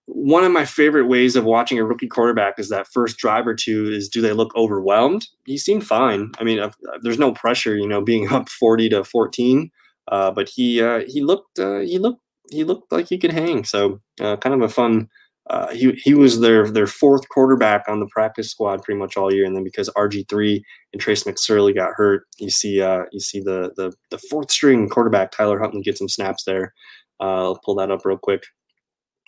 [0.06, 3.54] one of my favorite ways of watching a rookie quarterback is that first drive or
[3.54, 5.26] two is do they look overwhelmed?
[5.44, 6.30] He seemed fine.
[6.38, 6.60] I mean,
[7.02, 9.70] there's no pressure, you know, being up 40 to 14.
[10.08, 13.64] Uh, but he uh, he looked uh, he looked he looked like he could hang.
[13.64, 15.08] So uh, kind of a fun.
[15.48, 19.32] Uh, he he was their their fourth quarterback on the practice squad pretty much all
[19.32, 23.20] year, and then because RG three and Trace McSorley got hurt, you see uh, you
[23.20, 26.72] see the the the fourth string quarterback Tyler Huntley get some snaps there.
[27.20, 28.44] Uh, I'll pull that up real quick.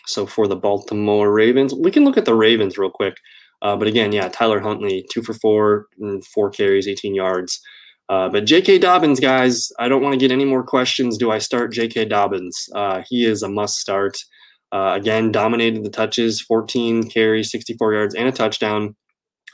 [0.09, 3.17] So for the Baltimore Ravens, we can look at the Ravens real quick.
[3.61, 5.87] Uh, but again, yeah, Tyler Huntley, two for four,
[6.33, 7.61] four carries, 18 yards.
[8.09, 8.79] Uh, but J.K.
[8.79, 11.19] Dobbins, guys, I don't want to get any more questions.
[11.19, 12.07] Do I start J.K.
[12.07, 12.69] Dobbins?
[12.75, 14.17] Uh, he is a must start.
[14.73, 18.97] Uh, again, dominated the touches, 14 carries, 64 yards, and a touchdown.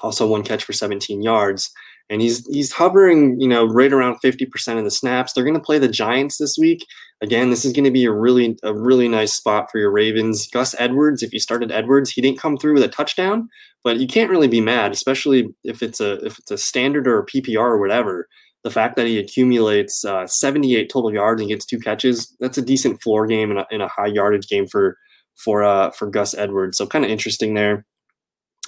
[0.02, 1.70] Also, one catch for 17 yards.
[2.10, 5.32] And he's he's hovering, you know, right around 50% of the snaps.
[5.32, 6.84] They're going to play the Giants this week.
[7.22, 10.46] Again, this is going to be a really a really nice spot for your Ravens.
[10.48, 13.48] Gus Edwards, if you started Edwards, he didn't come through with a touchdown,
[13.82, 17.20] but you can't really be mad, especially if it's a if it's a standard or
[17.20, 18.28] a PPR or whatever
[18.64, 22.62] the fact that he accumulates uh, 78 total yards and gets two catches, that's a
[22.62, 24.96] decent floor game and a, and a high yardage game for
[25.36, 26.78] for uh, for Gus Edwards.
[26.78, 27.84] So kind of interesting there.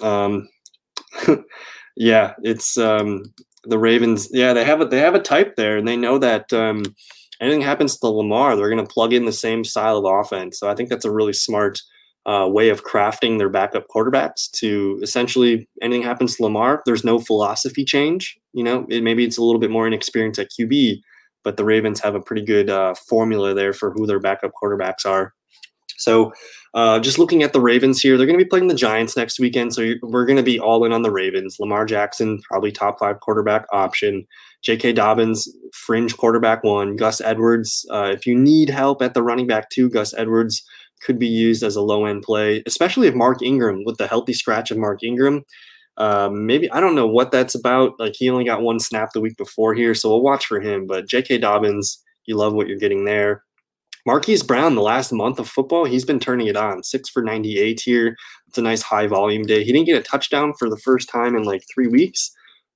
[0.03, 0.49] Um,
[1.97, 3.25] yeah, it's um,
[3.65, 4.29] the Ravens.
[4.31, 6.85] Yeah, they have a they have a type there, and they know that um,
[7.41, 10.59] anything happens to Lamar, they're going to plug in the same style of offense.
[10.59, 11.81] So I think that's a really smart
[12.27, 16.83] uh, way of crafting their backup quarterbacks to essentially anything happens to Lamar.
[16.85, 18.37] There's no philosophy change.
[18.53, 21.01] You know, it, maybe it's a little bit more inexperienced at QB,
[21.45, 25.07] but the Ravens have a pretty good uh, formula there for who their backup quarterbacks
[25.07, 25.35] are.
[25.99, 26.33] So,
[26.75, 29.41] uh, just looking at the Ravens here, they're going to be playing the Giants next
[29.41, 29.73] weekend.
[29.73, 31.57] So we're going to be all in on the Ravens.
[31.59, 34.27] Lamar Jackson, probably top five quarterback option.
[34.63, 34.93] J.K.
[34.93, 36.97] Dobbins, fringe quarterback one.
[36.97, 40.63] Gus Edwards, uh, if you need help at the running back two, Gus Edwards
[41.03, 44.33] could be used as a low end play, especially if Mark Ingram, with the healthy
[44.33, 45.45] scratch of Mark Ingram,
[45.99, 47.99] um, maybe I don't know what that's about.
[47.99, 50.87] Like he only got one snap the week before here, so we'll watch for him.
[50.87, 51.39] But J.K.
[51.39, 53.45] Dobbins, you love what you're getting there.
[54.07, 56.85] Marquise Brown, the last month of football, he's been turning it on.
[56.85, 58.17] Six for 98 here.
[58.47, 59.65] It's a nice high volume day.
[59.65, 62.31] He didn't get a touchdown for the first time in like three weeks.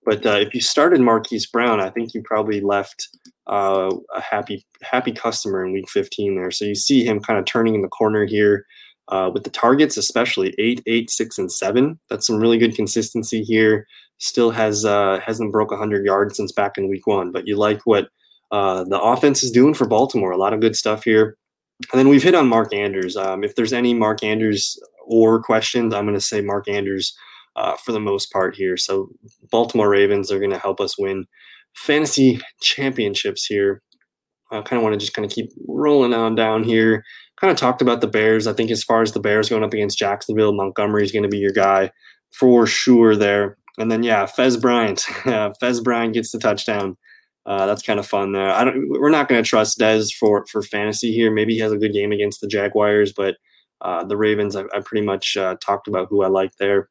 [0.05, 3.09] But uh, if you started Marquise Brown, I think you probably left
[3.47, 6.51] uh, a happy happy customer in week 15 there.
[6.51, 8.66] So you see him kind of turning in the corner here
[9.09, 12.01] uh, with the targets, especially eight, eight, six, and seven.
[12.09, 13.87] That's some really good consistency here.
[14.18, 17.31] Still has uh, hasn't broke 100 yards since back in week one.
[17.31, 18.09] But you like what
[18.51, 20.32] uh, the offense is doing for Baltimore.
[20.32, 21.36] A lot of good stuff here.
[21.92, 23.16] And then we've hit on Mark Andrews.
[23.16, 27.14] Um, if there's any Mark Andrews or questions, I'm going to say Mark Andrews
[27.57, 28.76] uh, for the most part here.
[28.76, 29.09] So
[29.51, 31.26] Baltimore Ravens are going to help us win
[31.74, 33.82] fantasy championships here.
[34.53, 37.05] I kind of want to just kind of keep rolling on down here.
[37.40, 38.46] Kind of talked about the Bears.
[38.46, 41.28] I think as far as the Bears going up against Jacksonville, Montgomery is going to
[41.28, 41.90] be your guy
[42.32, 43.57] for sure there.
[43.78, 44.98] And then yeah, Dez Bryant.
[45.62, 46.96] Dez Bryant gets the touchdown.
[47.47, 48.51] Uh, that's kind of fun there.
[48.51, 48.88] I don't.
[48.88, 51.30] We're not going to trust Dez for for fantasy here.
[51.30, 53.36] Maybe he has a good game against the Jaguars, but
[53.80, 56.88] uh, the Ravens, I, I pretty much uh, talked about who I like there.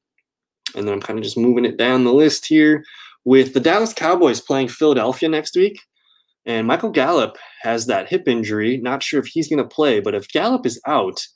[0.76, 2.84] And then I'm kind of just moving it down the list here
[3.26, 5.80] with the Dallas Cowboys playing Philadelphia next week.
[6.46, 8.78] And Michael Gallup has that hip injury.
[8.78, 11.28] Not sure if he's going to play, but if Gallup is out,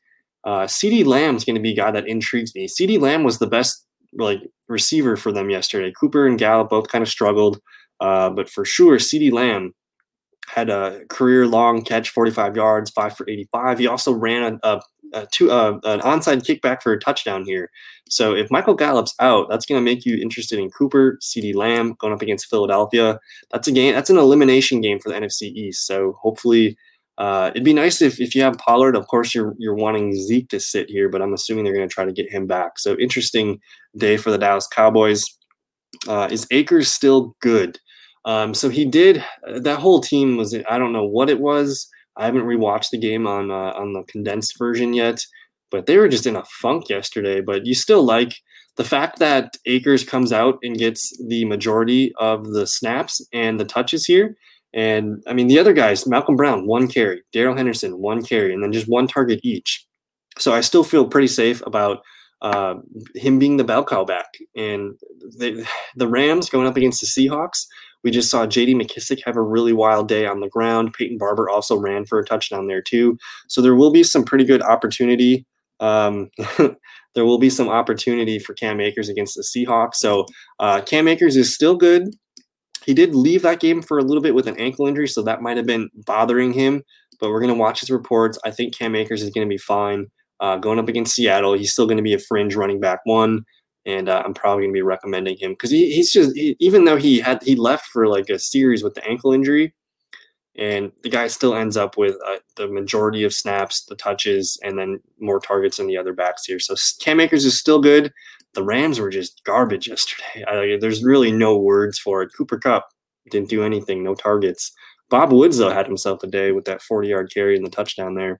[0.43, 2.67] uh, CeeDee Lamb's going to be a guy that intrigues me.
[2.67, 3.85] CeeDee Lamb was the best
[4.17, 5.91] like receiver for them yesterday.
[5.99, 7.59] Cooper and Gallup both kind of struggled,
[7.99, 9.73] uh, but for sure, CeeDee Lamb
[10.47, 13.79] had a career long catch, 45 yards, five for 85.
[13.79, 14.81] He also ran a, a,
[15.13, 17.69] a two, uh, an onside kickback for a touchdown here.
[18.09, 21.95] So if Michael Gallup's out, that's going to make you interested in Cooper, CeeDee Lamb
[21.99, 23.19] going up against Philadelphia.
[23.51, 23.93] That's a game.
[23.93, 25.87] That's an elimination game for the NFC East.
[25.87, 26.77] So hopefully,
[27.17, 28.95] uh, it'd be nice if, if you have Pollard.
[28.95, 31.93] Of course, you're you're wanting Zeke to sit here, but I'm assuming they're going to
[31.93, 32.79] try to get him back.
[32.79, 33.59] So interesting
[33.95, 35.23] day for the Dallas Cowboys.
[36.07, 37.79] Uh, is Akers still good?
[38.25, 39.23] Um, so he did.
[39.61, 40.55] That whole team was.
[40.69, 41.87] I don't know what it was.
[42.15, 45.19] I haven't rewatched the game on uh, on the condensed version yet,
[45.71, 47.41] but they were just in a funk yesterday.
[47.41, 48.35] But you still like
[48.75, 53.65] the fact that Akers comes out and gets the majority of the snaps and the
[53.65, 54.35] touches here.
[54.73, 58.63] And I mean, the other guys, Malcolm Brown, one carry, Darrell Henderson, one carry, and
[58.63, 59.85] then just one target each.
[60.39, 61.99] So I still feel pretty safe about
[62.41, 62.75] uh,
[63.15, 64.25] him being the bell cow back.
[64.55, 64.95] And
[65.37, 65.63] they,
[65.95, 67.65] the Rams going up against the Seahawks
[68.03, 68.75] we just saw J.D.
[68.75, 70.93] McKissic have a really wild day on the ground.
[70.93, 73.17] Peyton Barber also ran for a touchdown there too.
[73.47, 75.45] So there will be some pretty good opportunity.
[75.79, 76.29] Um,
[77.15, 79.95] there will be some opportunity for Cam Akers against the Seahawks.
[79.95, 80.25] So
[80.59, 82.09] uh, Cam Akers is still good.
[82.85, 85.41] He did leave that game for a little bit with an ankle injury, so that
[85.41, 86.83] might have been bothering him.
[87.19, 88.37] But we're going to watch his reports.
[88.43, 90.07] I think Cam Akers is going to be fine.
[90.41, 93.45] Uh, going up against Seattle, he's still going to be a fringe running back one
[93.85, 96.97] and uh, I'm probably gonna be recommending him because he, he's just he, even though
[96.97, 99.73] he had he left for like a series with the ankle injury,
[100.57, 104.77] and the guy still ends up with uh, the majority of snaps, the touches, and
[104.77, 106.59] then more targets than the other backs here.
[106.59, 108.11] So Cam Akers is still good.
[108.53, 110.45] The Rams were just garbage yesterday.
[110.47, 112.31] I, there's really no words for it.
[112.37, 112.87] Cooper Kupp
[113.31, 114.71] didn't do anything, no targets.
[115.09, 118.15] Bob Woods though had himself a day with that 40 yard carry and the touchdown
[118.15, 118.39] there.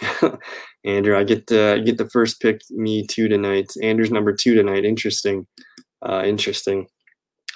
[0.84, 2.60] Andrew, I get the get the first pick.
[2.70, 3.72] Me too tonight.
[3.82, 4.84] Andrew's number two tonight.
[4.84, 5.46] Interesting,
[6.02, 6.86] uh, interesting.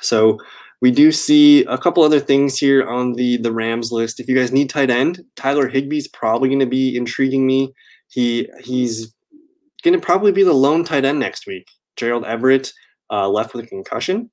[0.02, 0.38] So
[0.80, 4.20] we do see a couple other things here on the the Rams list.
[4.20, 7.72] If you guys need tight end, Tyler Higbee's probably going to be intriguing me.
[8.08, 9.14] He he's
[9.82, 11.68] going to probably be the lone tight end next week.
[11.96, 12.72] Gerald Everett
[13.10, 14.30] uh, left with a concussion.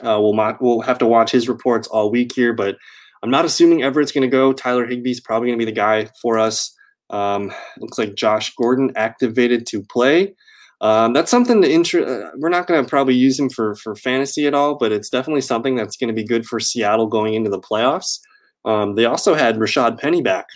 [0.00, 2.76] Uh, we'll we'll have to watch his reports all week here, but
[3.22, 4.52] I'm not assuming Everett's going to go.
[4.52, 6.74] Tyler Higby's probably going to be the guy for us.
[7.10, 10.34] Um, looks like Josh Gordon activated to play.
[10.80, 12.08] Um, that's something to interest.
[12.08, 15.10] Uh, we're not going to probably use him for for fantasy at all, but it's
[15.10, 18.20] definitely something that's going to be good for Seattle going into the playoffs.
[18.64, 20.46] Um, they also had Rashad Penny back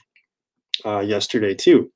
[0.84, 1.90] uh, yesterday too,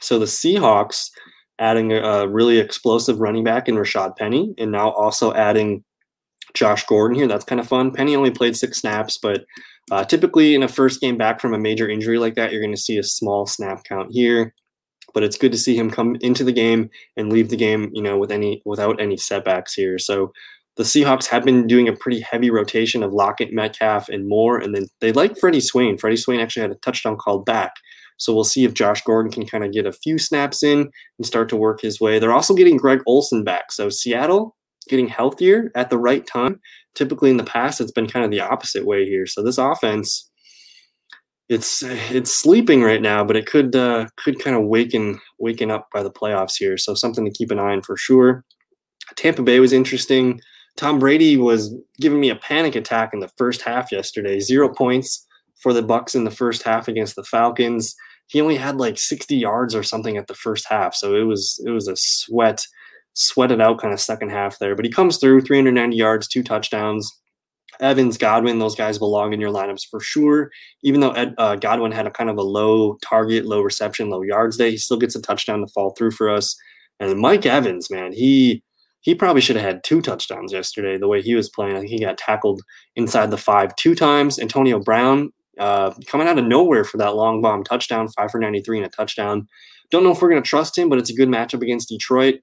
[0.00, 1.10] so the Seahawks
[1.58, 5.82] adding a, a really explosive running back in Rashad Penny, and now also adding
[6.52, 7.28] Josh Gordon here.
[7.28, 7.90] That's kind of fun.
[7.90, 9.44] Penny only played six snaps, but
[9.90, 12.74] uh, typically in a first game back from a major injury like that, you're going
[12.74, 14.54] to see a small snap count here.
[15.14, 18.02] But it's good to see him come into the game and leave the game, you
[18.02, 19.98] know, with any without any setbacks here.
[19.98, 20.32] So
[20.76, 24.58] the Seahawks have been doing a pretty heavy rotation of Lockett, Metcalf, and Moore.
[24.58, 25.96] And then they like Freddie Swain.
[25.96, 27.72] Freddie Swain actually had a touchdown called back.
[28.18, 31.26] So we'll see if Josh Gordon can kind of get a few snaps in and
[31.26, 32.18] start to work his way.
[32.18, 33.72] They're also getting Greg Olsen back.
[33.72, 34.56] So Seattle
[34.88, 36.60] getting healthier at the right time.
[36.96, 39.26] Typically in the past, it's been kind of the opposite way here.
[39.26, 40.28] So this offense,
[41.48, 45.88] it's it's sleeping right now, but it could uh, could kind of waken waken up
[45.94, 46.76] by the playoffs here.
[46.76, 48.44] So something to keep an eye on for sure.
[49.14, 50.40] Tampa Bay was interesting.
[50.76, 54.40] Tom Brady was giving me a panic attack in the first half yesterday.
[54.40, 55.26] Zero points
[55.62, 57.94] for the Bucks in the first half against the Falcons.
[58.28, 61.62] He only had like 60 yards or something at the first half, so it was
[61.64, 62.66] it was a sweat
[63.16, 64.76] sweated out kind of second half there.
[64.76, 67.10] But he comes through 390 yards, two touchdowns.
[67.80, 70.50] Evans, Godwin, those guys belong in your lineups for sure.
[70.82, 74.22] Even though Ed, uh, Godwin had a kind of a low target, low reception, low
[74.22, 76.56] yards day, he still gets a touchdown to fall through for us.
[77.00, 78.62] And Mike Evans, man, he
[79.00, 80.98] he probably should have had two touchdowns yesterday.
[80.98, 82.62] The way he was playing, I think he got tackled
[82.96, 84.38] inside the five two times.
[84.38, 88.78] Antonio Brown uh, coming out of nowhere for that long bomb touchdown, five for 93
[88.78, 89.46] and a touchdown.
[89.90, 92.36] Don't know if we're going to trust him, but it's a good matchup against Detroit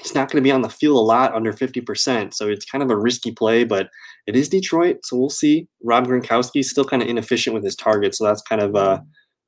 [0.00, 2.34] he's not going to be on the field a lot under 50%.
[2.34, 3.88] So it's kind of a risky play, but
[4.26, 4.98] it is Detroit.
[5.04, 5.66] So we'll see.
[5.82, 8.14] Rob Gronkowski still kind of inefficient with his target.
[8.14, 9.00] So that's kind of, uh,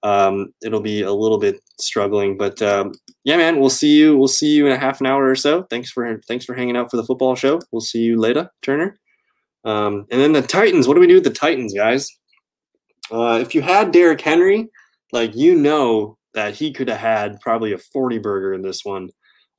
[0.03, 2.93] um, it'll be a little bit struggling, but um,
[3.25, 4.17] yeah, man, we'll see you.
[4.17, 5.65] We'll see you in a half an hour or so.
[5.65, 7.61] Thanks for thanks for hanging out for the football show.
[7.71, 8.99] We'll see you later, Turner.
[9.65, 10.89] Um, and then the Titans.
[10.89, 12.09] What do we do with the Titans, guys?
[13.11, 14.69] Uh, if you had Derrick Henry,
[15.13, 19.11] like you know that he could have had probably a 40 burger in this one.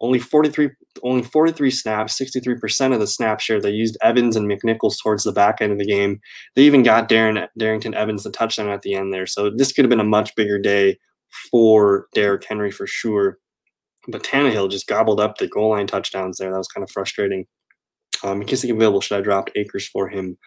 [0.01, 0.69] Only 43,
[1.03, 3.61] only 43 snaps, 63% of the snap share.
[3.61, 6.19] They used Evans and McNichols towards the back end of the game.
[6.55, 9.27] They even got Darren Darrynton Evans the touchdown at the end there.
[9.27, 10.97] So this could have been a much bigger day
[11.51, 13.37] for Derrick Henry for sure.
[14.07, 16.51] But Tannehill just gobbled up the goal line touchdowns there.
[16.51, 17.45] That was kind of frustrating.
[18.23, 19.01] Um, McKissic available.
[19.01, 20.37] Should I drop Akers for him?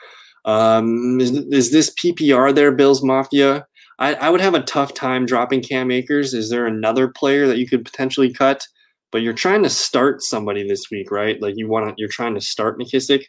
[0.44, 3.66] Um, is, is this PPR there, Bills Mafia?
[3.98, 6.34] I, I would have a tough time dropping Cam Akers.
[6.34, 8.66] Is there another player that you could potentially cut?
[9.14, 11.40] But you're trying to start somebody this week, right?
[11.40, 13.26] Like you want to, you're trying to start McKissic.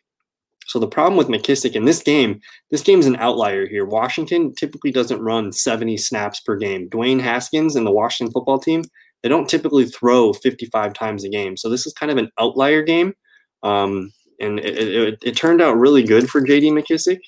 [0.66, 2.40] So the problem with McKissic in this game,
[2.72, 3.86] this game's an outlier here.
[3.86, 6.90] Washington typically doesn't run 70 snaps per game.
[6.90, 8.82] Dwayne Haskins and the Washington football team,
[9.22, 11.56] they don't typically throw 55 times a game.
[11.56, 13.14] So this is kind of an outlier game.
[13.62, 17.20] Um, and it, it, it, turned out really good for JD McKissic.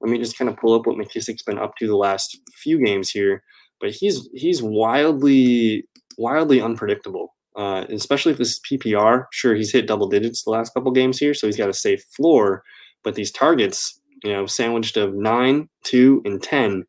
[0.00, 2.82] Let me just kind of pull up what McKissic's been up to the last few
[2.82, 3.42] games here.
[3.82, 5.86] But he's he's wildly
[6.16, 9.26] wildly unpredictable uh, especially if this is PPR.
[9.32, 12.02] Sure, he's hit double digits the last couple games here, so he's got a safe
[12.16, 12.62] floor.
[13.02, 16.84] But these targets, you know, sandwiched of nine, two, and ten,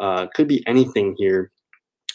[0.00, 1.52] uh, could be anything here.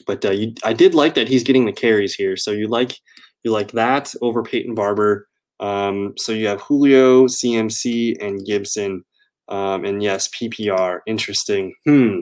[0.07, 2.35] But uh, you, I did like that he's getting the carries here.
[2.35, 2.97] So you like
[3.43, 5.27] you like that over Peyton Barber.
[5.59, 9.03] Um, so you have Julio, CMC, and Gibson.
[9.49, 11.01] Um, and yes, PPR.
[11.05, 11.75] Interesting.
[11.85, 12.21] Hmm.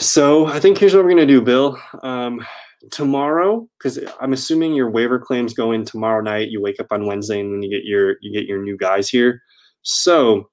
[0.00, 1.78] So I think here's what we're gonna do, Bill.
[2.02, 2.44] Um,
[2.90, 7.06] tomorrow because i'm assuming your waiver claims go in tomorrow night you wake up on
[7.06, 9.42] wednesday and then you get your you get your new guys here.
[9.82, 10.48] So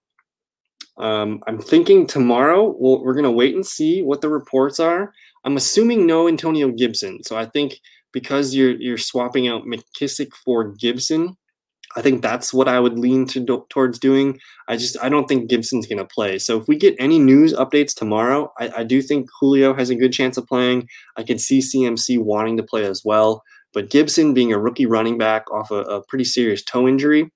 [0.97, 5.13] um, i'm thinking tomorrow well, we're going to wait and see what the reports are.
[5.43, 7.79] I'm assuming no antonio gibson so i think
[8.11, 11.35] because you're you're swapping out mckissic for gibson
[11.97, 14.39] I think that's what I would lean to towards doing.
[14.67, 16.37] I just I don't think Gibson's going to play.
[16.39, 19.95] So if we get any news updates tomorrow, I, I, do think Julio has a
[19.95, 20.89] good chance of playing.
[21.15, 23.43] I could see CMC wanting to play as well.
[23.73, 27.31] But Gibson being a rookie running back off a, a pretty serious toe injury,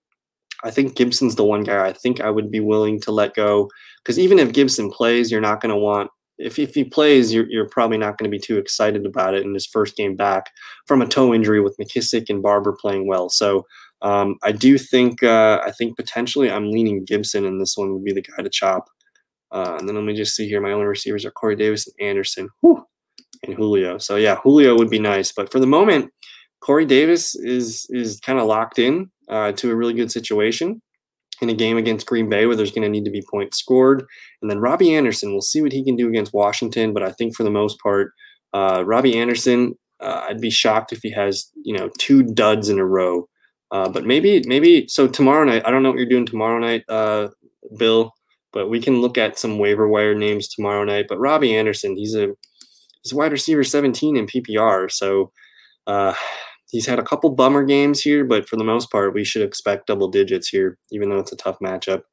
[0.63, 3.69] I think Gibson's the one guy I think I would be willing to let go.
[4.03, 7.47] Because even if Gibson plays, you're not going to want if, if he plays, you're,
[7.49, 10.49] you're probably not going to be too excited about it in his first game back
[10.87, 13.29] from a toe injury with McKissic and Barber playing well.
[13.29, 13.65] So
[14.01, 18.03] um, I do think uh, I think potentially I'm leaning Gibson, and this one would
[18.03, 18.85] be the guy to chop.
[19.51, 20.61] Uh, and then let me just see here.
[20.61, 22.83] My only receivers are Corey Davis and Anderson, Whew.
[23.43, 23.97] and Julio.
[23.97, 26.11] So yeah, Julio would be nice, but for the moment,
[26.61, 30.81] Corey Davis is is kind of locked in uh, to a really good situation
[31.41, 34.03] in a game against Green Bay where there's going to need to be points scored.
[34.41, 37.35] And then Robbie Anderson, we'll see what he can do against Washington, but I think
[37.35, 38.11] for the most part,
[38.53, 42.79] uh, Robbie Anderson, uh, I'd be shocked if he has you know two duds in
[42.79, 43.27] a row.
[43.71, 45.63] Uh, but maybe maybe so tomorrow night.
[45.65, 47.29] I don't know what you're doing tomorrow night, uh,
[47.77, 48.13] Bill,
[48.51, 51.05] but we can look at some waiver wire names tomorrow night.
[51.07, 52.29] But Robbie Anderson, he's a
[53.03, 55.31] he's wide receiver 17 in PPR, so.
[55.87, 56.13] Uh,
[56.69, 59.87] he's had a couple bummer games here, but for the most part, we should expect
[59.87, 62.03] double digits here, even though it's a tough matchup.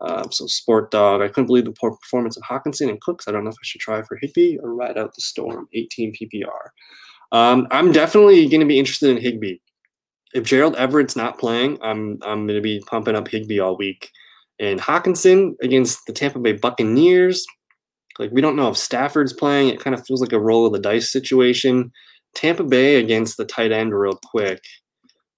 [0.00, 3.26] Uh, so Sport Dog, I couldn't believe the poor performance of Hockenson and Cooks.
[3.26, 5.68] I don't know if I should try for Higbee or ride out the storm.
[5.74, 6.70] 18 PPR.
[7.32, 9.56] Um, I'm definitely going to be interested in Higbee.
[10.34, 14.10] If Gerald Everett's not playing, I'm I'm going to be pumping up Higbee all week.
[14.60, 17.46] And Hockenson against the Tampa Bay Buccaneers,
[18.18, 19.68] like we don't know if Stafford's playing.
[19.68, 21.92] It kind of feels like a roll of the dice situation.
[22.34, 24.62] Tampa Bay against the tight end real quick,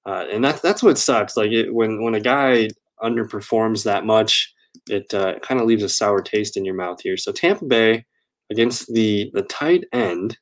[0.06, 1.36] uh, and that's that's what sucks.
[1.36, 2.68] Like it, when when a guy
[3.02, 4.52] underperforms that much,
[4.88, 7.16] it uh, kind of leaves a sour taste in your mouth here.
[7.16, 8.04] So Tampa Bay
[8.50, 10.38] against the the tight end.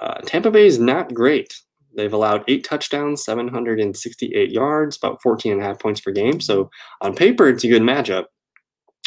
[0.00, 1.54] Uh, Tampa Bay is not great.
[1.96, 6.40] They've allowed eight touchdowns, 768 yards, about 14 and a half points per game.
[6.40, 6.70] So
[7.00, 8.26] on paper, it's a good matchup.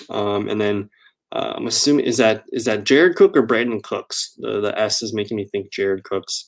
[0.09, 0.89] Um, and then
[1.31, 4.33] uh, I'm assuming is that is that Jared Cook or Brandin Cooks?
[4.37, 6.47] The the S is making me think Jared Cooks,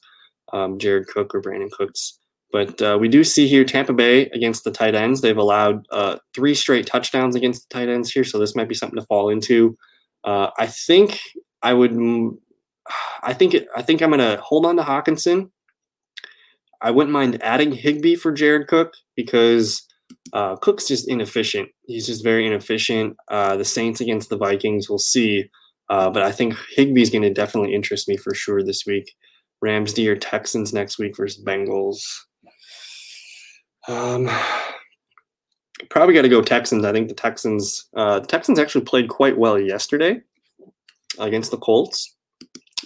[0.53, 2.17] um, Jared Cook or Brandin Cooks.
[2.51, 5.21] But uh, we do see here Tampa Bay against the tight ends.
[5.21, 8.75] They've allowed uh, three straight touchdowns against the tight ends here, so this might be
[8.75, 9.77] something to fall into.
[10.23, 11.19] Uh, I think
[11.61, 11.97] I would.
[13.23, 15.51] I think it, I think I'm gonna hold on to Hockenson.
[16.81, 19.85] I wouldn't mind adding Higbee for Jared Cook because
[20.33, 21.69] uh, Cook's just inefficient.
[21.85, 23.15] He's just very inefficient.
[23.27, 25.49] Uh, the Saints against the Vikings, we'll see.
[25.89, 29.13] Uh, but I think Higbee's going to definitely interest me for sure this week.
[29.61, 32.01] Rams D or Texans next week versus Bengals.
[33.87, 34.29] Um,
[35.89, 36.85] probably got to go Texans.
[36.85, 37.87] I think the Texans.
[37.95, 40.21] Uh, the Texans actually played quite well yesterday
[41.19, 42.15] against the Colts,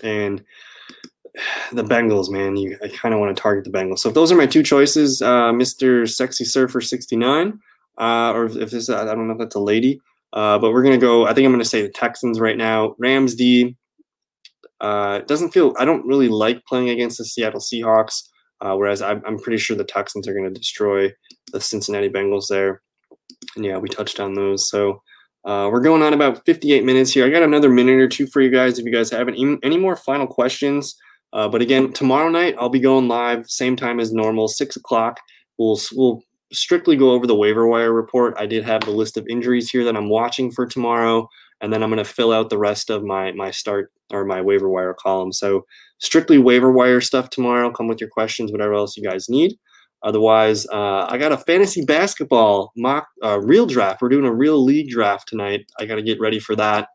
[0.04, 0.44] and
[1.72, 4.00] the Bengals, man, you I kind of want to target the Bengals.
[4.00, 6.10] So if those are my two choices, uh, Mr.
[6.10, 7.60] Sexy Surfer 69,
[7.98, 10.02] uh, or if this, I don't know if that's a lady,
[10.34, 11.26] uh, but we're gonna go.
[11.26, 12.96] I think I'm gonna say the Texans right now.
[13.00, 13.76] Rams D.
[14.82, 15.74] Uh, doesn't feel.
[15.80, 18.24] I don't really like playing against the Seattle Seahawks.
[18.62, 21.12] Uh, whereas I'm, I'm pretty sure the Texans are going to destroy
[21.52, 22.82] the Cincinnati Bengals there.
[23.56, 24.70] And yeah, we touched on those.
[24.70, 25.02] So
[25.44, 27.26] uh, we're going on about 58 minutes here.
[27.26, 28.80] I got another minute or two for you guys.
[28.80, 30.96] If you guys have any, any more final questions,
[31.36, 35.20] uh, but again, tomorrow night I'll be going live, same time as normal, six o'clock.
[35.58, 36.24] We'll we'll
[36.54, 38.36] strictly go over the waiver wire report.
[38.38, 41.28] I did have the list of injuries here that I'm watching for tomorrow,
[41.60, 44.40] and then I'm going to fill out the rest of my my start or my
[44.40, 45.34] waiver wire column.
[45.34, 45.66] So
[45.98, 47.70] strictly waiver wire stuff tomorrow.
[47.70, 49.56] Come with your questions, whatever else you guys need.
[50.04, 54.02] Otherwise, uh, I got a fantasy basketball mock uh, real draft.
[54.02, 55.66] We're doing a real league draft tonight.
[55.80, 56.88] I got to get ready for that.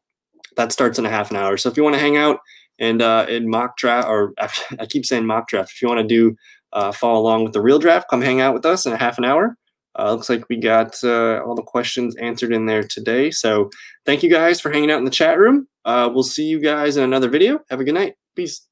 [0.56, 1.58] That starts in a half an hour.
[1.58, 2.38] So if you want to hang out
[2.80, 5.72] and uh, in mock draft, or I keep saying mock draft.
[5.72, 6.34] If you want to do
[6.72, 9.18] uh, follow along with the real draft, come hang out with us in a half
[9.18, 9.56] an hour.
[9.98, 13.30] Uh, looks like we got uh, all the questions answered in there today.
[13.30, 13.70] So
[14.06, 15.66] thank you guys for hanging out in the chat room.
[15.84, 17.60] Uh, we'll see you guys in another video.
[17.70, 18.14] Have a good night.
[18.36, 18.69] Peace.